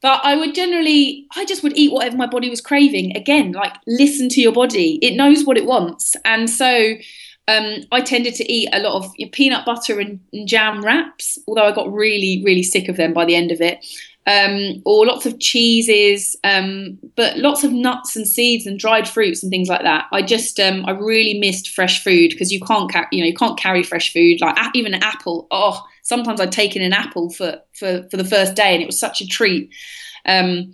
[0.00, 3.14] but I would generally, I just would eat whatever my body was craving.
[3.14, 6.94] Again, like listen to your body; it knows what it wants, and so
[7.48, 11.66] um, I tended to eat a lot of peanut butter and, and jam wraps, although
[11.66, 13.84] I got really, really sick of them by the end of it.
[14.26, 19.42] Um, or lots of cheeses, um, but lots of nuts and seeds and dried fruits
[19.42, 20.06] and things like that.
[20.12, 23.34] I just um, I really missed fresh food because you can't ca- you know you
[23.34, 25.46] can't carry fresh food like even an apple.
[25.50, 28.98] Oh, sometimes I'd taken an apple for for for the first day and it was
[28.98, 29.70] such a treat.
[30.24, 30.72] Um,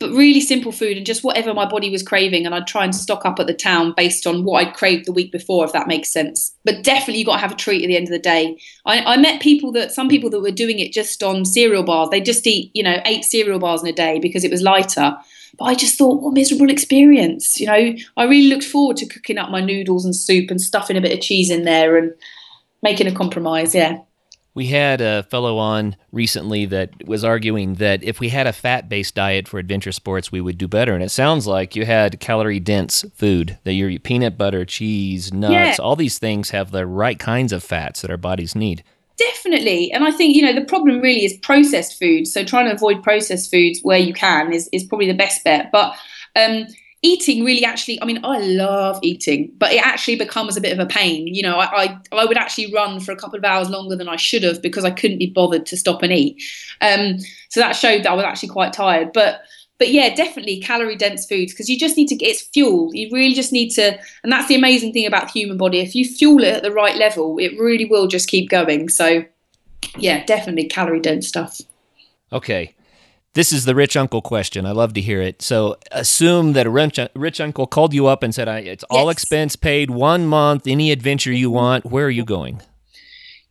[0.00, 2.94] but really simple food and just whatever my body was craving and i'd try and
[2.94, 5.88] stock up at the town based on what i'd craved the week before if that
[5.88, 6.54] makes sense.
[6.64, 8.58] But definitely you got to have a treat at the end of the day.
[8.84, 12.10] I, I met people that some people that were doing it just on cereal bars.
[12.10, 15.16] They just eat you know eight cereal bars in a day because it was lighter.
[15.58, 17.94] But i just thought what miserable experience you know?
[18.16, 21.12] I really looked forward to cooking up my noodles and soup and stuffing a bit
[21.12, 22.12] of cheese in there and
[22.82, 23.98] making a compromise yeah
[24.58, 28.88] we had a fellow on recently that was arguing that if we had a fat
[28.88, 30.94] based diet for adventure sports, we would do better.
[30.94, 35.52] And it sounds like you had calorie dense food, that your peanut butter, cheese, nuts,
[35.52, 35.76] yeah.
[35.78, 38.82] all these things have the right kinds of fats that our bodies need.
[39.16, 39.92] Definitely.
[39.92, 42.26] And I think, you know, the problem really is processed food.
[42.26, 45.70] So trying to avoid processed foods where you can is, is probably the best bet.
[45.70, 45.94] But,
[46.34, 46.66] um,
[47.02, 50.80] eating really actually i mean i love eating but it actually becomes a bit of
[50.80, 51.32] a pain.
[51.32, 54.08] You know I, I, I would actually run for a couple of hours longer than
[54.08, 56.42] i should have because i couldn't be bothered to stop and eat.
[56.80, 57.18] Um,
[57.50, 59.12] so that showed that i was actually quite tired.
[59.12, 59.42] But
[59.78, 62.92] but yeah definitely calorie dense foods because you just need to get it's fuel.
[62.92, 65.78] You really just need to and that's the amazing thing about the human body.
[65.78, 68.88] If you fuel it at the right level it really will just keep going.
[68.88, 69.24] So
[69.96, 71.60] yeah definitely calorie dense stuff.
[72.32, 72.74] Okay
[73.34, 74.66] this is the rich uncle question.
[74.66, 75.42] I love to hear it.
[75.42, 79.12] So assume that a rich, rich uncle called you up and said, "It's all yes.
[79.12, 81.86] expense paid, one month, any adventure you want.
[81.86, 82.60] Where are you going?"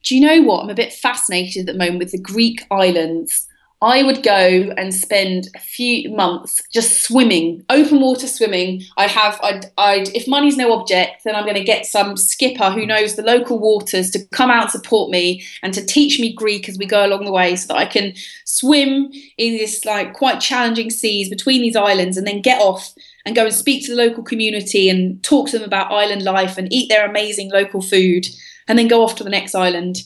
[0.03, 0.63] Do you know what?
[0.63, 3.46] I'm a bit fascinated at the moment with the Greek islands.
[3.81, 8.81] I would go and spend a few months just swimming, open water swimming.
[8.97, 12.71] I'd have, I'd, I'd if money's no object, then I'm going to get some skipper
[12.71, 16.33] who knows the local waters to come out and support me and to teach me
[16.33, 18.13] Greek as we go along the way so that I can
[18.45, 22.95] swim in this like quite challenging seas between these islands and then get off
[23.27, 26.57] and go and speak to the local community and talk to them about island life
[26.57, 28.25] and eat their amazing local food
[28.67, 29.97] and then go off to the next island.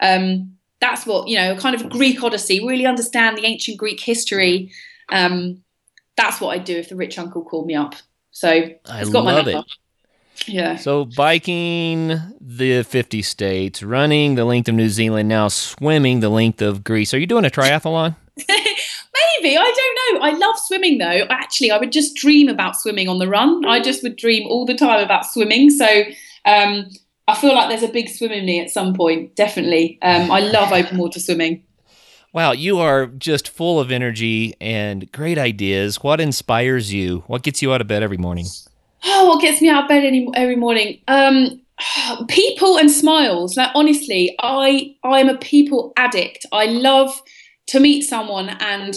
[0.00, 4.72] Um, that's what you know kind of greek odyssey really understand the ancient greek history.
[5.10, 5.62] Um,
[6.16, 7.94] that's what i'd do if the rich uncle called me up.
[8.30, 9.64] So i got love it.
[10.46, 10.76] Yeah.
[10.76, 16.62] So biking the 50 states running the length of new zealand now swimming the length
[16.62, 17.12] of greece.
[17.12, 18.16] Are you doing a triathlon?
[18.48, 19.72] Maybe i
[20.12, 20.26] don't know.
[20.26, 21.26] I love swimming though.
[21.28, 23.64] Actually i would just dream about swimming on the run.
[23.66, 25.70] I just would dream all the time about swimming.
[25.70, 26.04] So
[26.44, 26.88] um,
[27.30, 29.36] I feel like there's a big swim in me at some point.
[29.36, 29.98] Definitely.
[30.02, 31.62] Um, I love open water swimming.
[32.32, 36.02] Wow, you are just full of energy and great ideas.
[36.02, 37.24] What inspires you?
[37.26, 38.46] What gets you out of bed every morning?
[39.04, 41.00] Oh, what gets me out of bed any, every morning?
[41.08, 41.60] Um,
[42.28, 43.56] people and smiles.
[43.56, 46.46] Like honestly, I I am a people addict.
[46.52, 47.20] I love
[47.68, 48.96] to meet someone and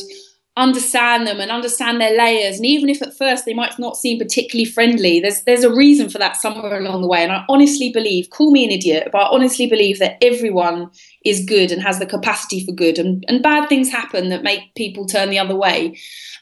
[0.56, 2.58] understand them and understand their layers.
[2.58, 6.10] And even if at first they might not seem particularly friendly there's there's a reason
[6.10, 7.24] for that somewhere along the way.
[7.24, 10.92] And i honestly believe call me an idiot but i honestly believe that everyone
[11.26, 13.00] is good and has the capacity for good.
[13.00, 15.98] And, and bad things happen that make people turn the other way.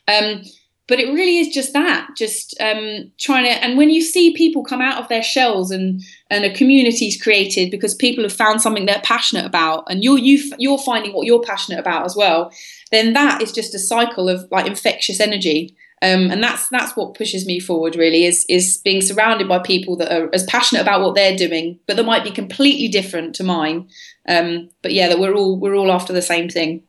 [0.08, 0.44] Um,
[0.92, 4.64] but it really is just that just um, trying to and when you see people
[4.64, 8.62] come out of their shells and and a community is created because people have found
[8.62, 12.52] something they're passionate about and you're you, you're finding what you're passionate about as well
[12.92, 15.76] then that is just a cycle of like infectious energy.
[16.04, 19.96] Um, and that's that's what pushes me forward really is is being surrounded by people
[19.98, 23.44] that are as passionate about what they're doing, but that might be completely different to
[23.44, 23.88] mine.
[24.28, 26.84] Um, but yeah, that we're all we're all after the same thing.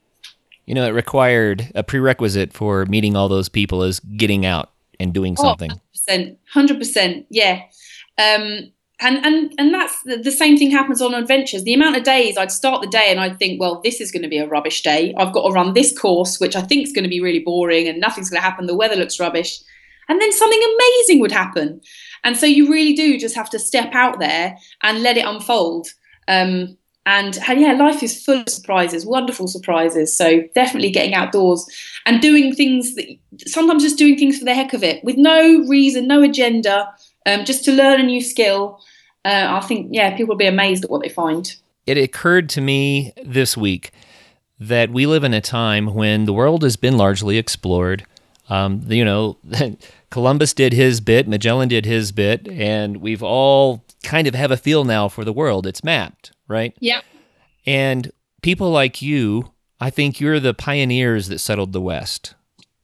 [0.66, 5.12] You know, it required a prerequisite for meeting all those people is getting out and
[5.12, 5.72] doing oh, something.
[5.72, 7.62] Oh, 100%, 100%, yeah.
[8.18, 11.64] Um, and and and that's the, the, same thing happens on adventures.
[11.64, 14.22] The amount of days i'd start the day and i'd think well this is going
[14.22, 15.12] to be a rubbish day.
[15.16, 17.88] I've got to run this course which i think is going to be really boring
[17.88, 18.66] and nothing's going to happen.
[18.66, 19.60] The weather looks rubbish.
[20.08, 21.80] And then something amazing would happen.
[22.24, 25.88] And so you really do just have to step out there and let it unfold.
[26.28, 26.76] Um,
[27.06, 31.66] and, and yeah life is full of surprises wonderful surprises so definitely getting outdoors
[32.06, 33.06] and doing things that
[33.46, 36.92] sometimes just doing things for the heck of it with no reason no agenda
[37.26, 38.80] um, just to learn a new skill
[39.24, 41.54] uh, I think, yeah, people will be amazed at what they find.
[41.86, 43.92] It occurred to me this week
[44.58, 48.04] that we live in a time when the world has been largely explored.
[48.48, 49.38] Um, you know,
[50.10, 54.56] Columbus did his bit, Magellan did his bit, and we've all kind of have a
[54.56, 55.66] feel now for the world.
[55.66, 56.76] It's mapped, right?
[56.78, 57.00] Yeah.
[57.66, 59.50] And people like you,
[59.80, 62.34] I think you're the pioneers that settled the West.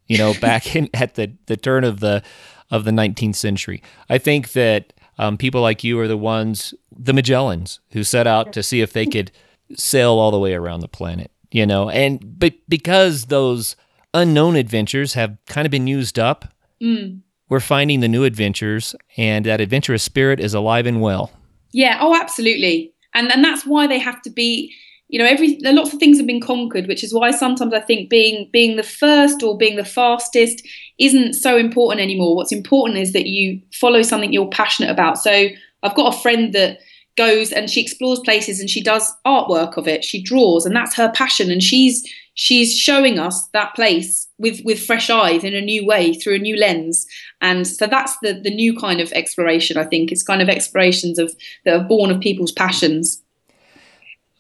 [0.07, 2.23] You know, back in at the the turn of the
[2.71, 3.83] of the 19th century.
[4.11, 8.53] I think that um, people like you are the ones, the Magellans, who set out
[8.55, 9.31] to see if they could
[9.77, 11.31] sail all the way around the planet.
[11.51, 13.75] You know, and but because those
[14.15, 17.21] unknown adventures have kind of been used up, Mm.
[17.49, 21.33] we're finding the new adventures, and that adventurous spirit is alive and well.
[21.73, 22.93] Yeah, oh, absolutely.
[23.19, 24.73] And and that's why they have to be,
[25.09, 28.09] you know, every lots of things have been conquered, which is why sometimes I think
[28.09, 30.67] being being the first or being the fastest
[30.99, 32.37] isn't so important anymore.
[32.37, 35.19] What's important is that you follow something you're passionate about.
[35.19, 35.49] So
[35.83, 36.79] I've got a friend that
[37.19, 40.05] goes and she explores places and she does artwork of it.
[40.05, 44.83] She draws and that's her passion and she's she's showing us that place with with
[44.83, 47.07] fresh eyes in a new way through a new lens
[47.41, 51.19] and so that's the the new kind of exploration i think it's kind of explorations
[51.19, 53.23] of that are born of people's passions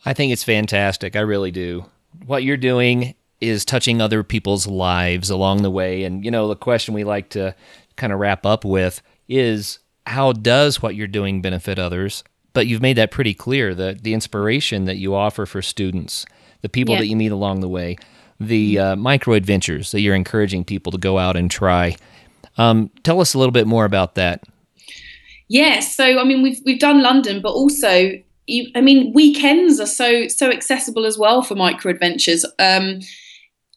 [0.04, 1.16] I think it's fantastic.
[1.16, 1.84] I really do.
[2.24, 6.04] What you're doing is touching other people's lives along the way.
[6.04, 7.54] And, you know, the question we like to
[7.96, 12.24] kind of wrap up with is how does what you're doing benefit others?
[12.58, 16.26] But you've made that pretty clear that the inspiration that you offer for students,
[16.60, 17.02] the people Yeah.
[17.02, 17.96] that you meet along the way,
[18.40, 21.94] the uh, micro adventures that you're encouraging people to go out and try.
[22.56, 24.42] Um, tell us a little bit more about that.
[25.46, 28.10] Yeah, so I mean, we've we've done London, but also,
[28.48, 32.44] you, I mean, weekends are so so accessible as well for micro adventures.
[32.58, 32.98] Um,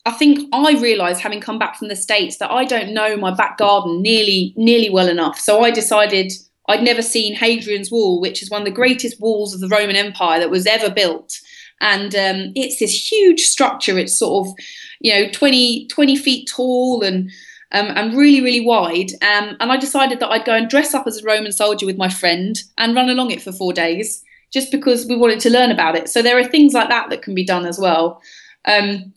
[0.08, 3.30] I think I realised, having come back from the states, that I don't know my
[3.30, 5.38] back garden nearly nearly well enough.
[5.40, 6.34] So I decided
[6.72, 9.96] I'd never seen Hadrian's Wall, which is one of the greatest walls of the Roman
[9.96, 11.40] Empire that was ever built,
[11.82, 13.98] and um, it's this huge structure.
[13.98, 14.54] It's sort of,
[15.00, 17.30] you know, 20, 20 feet tall and
[17.74, 19.12] um, and really, really wide.
[19.22, 21.98] Um, and I decided that I'd go and dress up as a Roman soldier with
[21.98, 25.72] my friend and run along it for four days, just because we wanted to learn
[25.72, 26.10] about it.
[26.10, 28.22] So there are things like that that can be done as well.
[28.66, 29.14] Um,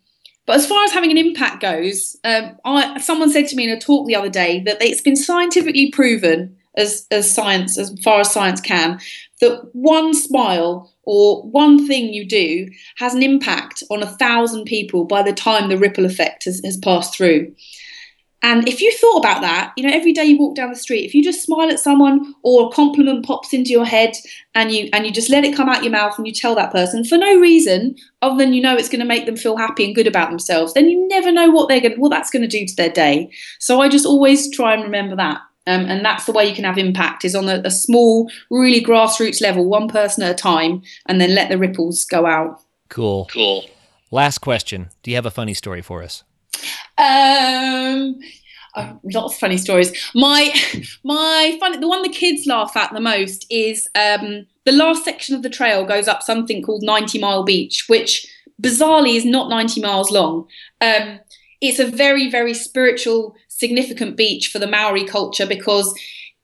[0.47, 3.77] but as far as having an impact goes, um, I, someone said to me in
[3.77, 8.21] a talk the other day that it's been scientifically proven, as as science, as far
[8.21, 9.01] as science can,
[9.41, 15.05] that one smile or one thing you do has an impact on a thousand people
[15.05, 17.55] by the time the ripple effect has, has passed through.
[18.45, 21.07] And if you thought about that, you know, every day you walk down the street,
[21.07, 24.13] if you just smile at someone or a compliment pops into your head
[24.55, 26.71] and you and you just let it come out your mouth and you tell that
[26.71, 29.87] person for no reason other than you know it's going to make them feel happy
[29.87, 32.59] and good about themselves, then you never know what they're going what that's going to
[32.59, 33.31] do to their day.
[33.61, 35.41] So I just always try and remember that.
[35.67, 38.85] Um, and that's the way you can have impact is on a, a small, really
[38.85, 42.61] grassroots level, one person at a time, and then let the ripples go out.
[42.91, 43.29] Cool.
[43.33, 43.65] Cool.
[44.11, 44.91] Last question.
[45.03, 46.23] Do you have a funny story for us?
[46.97, 48.21] Um,
[48.77, 49.93] oh, lots of funny stories.
[50.15, 50.53] My
[51.03, 55.35] my funny the one the kids laugh at the most is um, the last section
[55.35, 58.27] of the trail goes up something called Ninety Mile Beach, which
[58.63, 60.47] bizarrely is not ninety miles long.
[60.81, 61.19] Um,
[61.61, 65.95] it's a very very spiritual, significant beach for the Maori culture because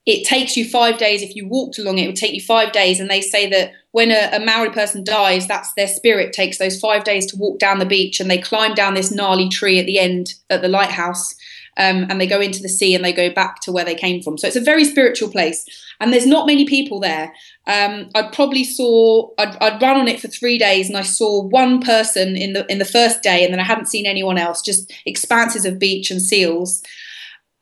[0.07, 2.05] it takes you five days if you walked along it.
[2.05, 5.05] It would take you five days, and they say that when a, a Maori person
[5.05, 8.39] dies, that's their spirit takes those five days to walk down the beach, and they
[8.39, 11.35] climb down this gnarly tree at the end at the lighthouse,
[11.77, 14.23] um, and they go into the sea and they go back to where they came
[14.23, 14.37] from.
[14.37, 15.65] So it's a very spiritual place,
[16.01, 17.33] and there's not many people there.
[17.67, 21.43] Um, I probably saw I'd, I'd run on it for three days, and I saw
[21.43, 24.63] one person in the in the first day, and then I hadn't seen anyone else.
[24.63, 26.83] Just expanses of beach and seals.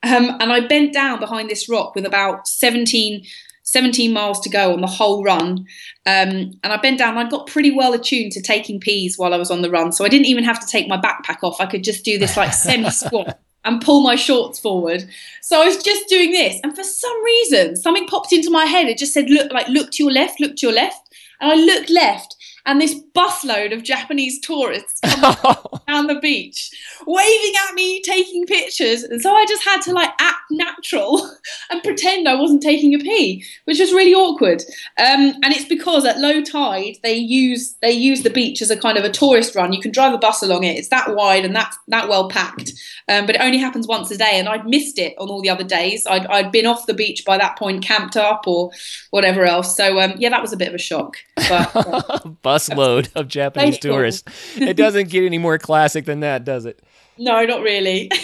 [0.01, 3.25] Um, and I bent down behind this rock with about 17,
[3.63, 5.65] 17 miles to go on the whole run.
[6.05, 9.37] Um, and I bent down I got pretty well attuned to taking pees while I
[9.37, 9.91] was on the run.
[9.91, 11.59] So I didn't even have to take my backpack off.
[11.59, 15.07] I could just do this like semi squat and pull my shorts forward.
[15.41, 16.59] So I was just doing this.
[16.63, 18.87] And for some reason, something popped into my head.
[18.87, 21.13] It just said, look, like, look to your left, look to your left.
[21.41, 22.35] And I looked left.
[22.65, 24.99] And this busload of Japanese tourists
[25.87, 26.71] down the beach,
[27.05, 29.03] waving at me, taking pictures.
[29.03, 31.29] And so I just had to like act natural
[31.69, 34.61] and pretend I wasn't taking a pee, which was really awkward.
[34.97, 38.77] Um, and it's because at low tide they use they use the beach as a
[38.77, 39.73] kind of a tourist run.
[39.73, 40.77] You can drive a bus along it.
[40.77, 42.73] It's that wide and that that well packed.
[43.07, 45.49] Um, but it only happens once a day, and I'd missed it on all the
[45.49, 46.05] other days.
[46.05, 48.71] I'd, I'd been off the beach by that point, camped up or
[49.09, 49.75] whatever else.
[49.75, 51.17] So um, yeah, that was a bit of a shock.
[51.35, 52.19] But uh,
[52.49, 54.57] Busload of Japanese Thank tourists.
[54.57, 56.81] It doesn't get any more classic than that, does it?
[57.17, 58.09] no, not really.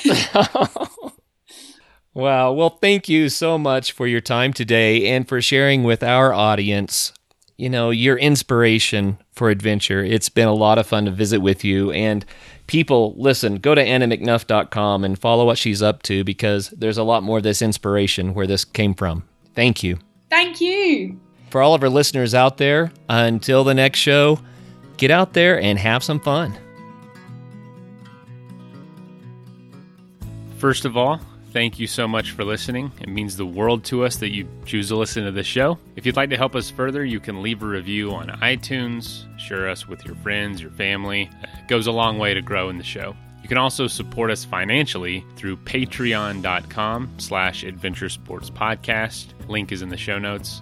[2.13, 2.53] Wow.
[2.53, 7.11] Well, thank you so much for your time today and for sharing with our audience,
[7.57, 10.01] you know, your inspiration for adventure.
[10.01, 11.91] It's been a lot of fun to visit with you.
[11.91, 12.25] And
[12.67, 17.21] people, listen, go to annamcnuff.com and follow what she's up to because there's a lot
[17.21, 19.23] more of this inspiration where this came from.
[19.53, 19.99] Thank you.
[20.29, 21.19] Thank you.
[21.55, 24.39] For all of our listeners out there, until the next show,
[24.97, 26.53] get out there and have some fun.
[30.57, 31.21] First of all,
[31.53, 32.91] thank you so much for listening.
[32.99, 35.79] It means the world to us that you choose to listen to the show.
[35.95, 39.69] If you'd like to help us further, you can leave a review on iTunes, share
[39.69, 41.29] us with your friends, your family.
[41.41, 43.15] It goes a long way to grow in the show.
[43.41, 49.27] You can also support us financially through patreon.com slash adventure sports podcast.
[49.47, 50.61] Link is in the show notes.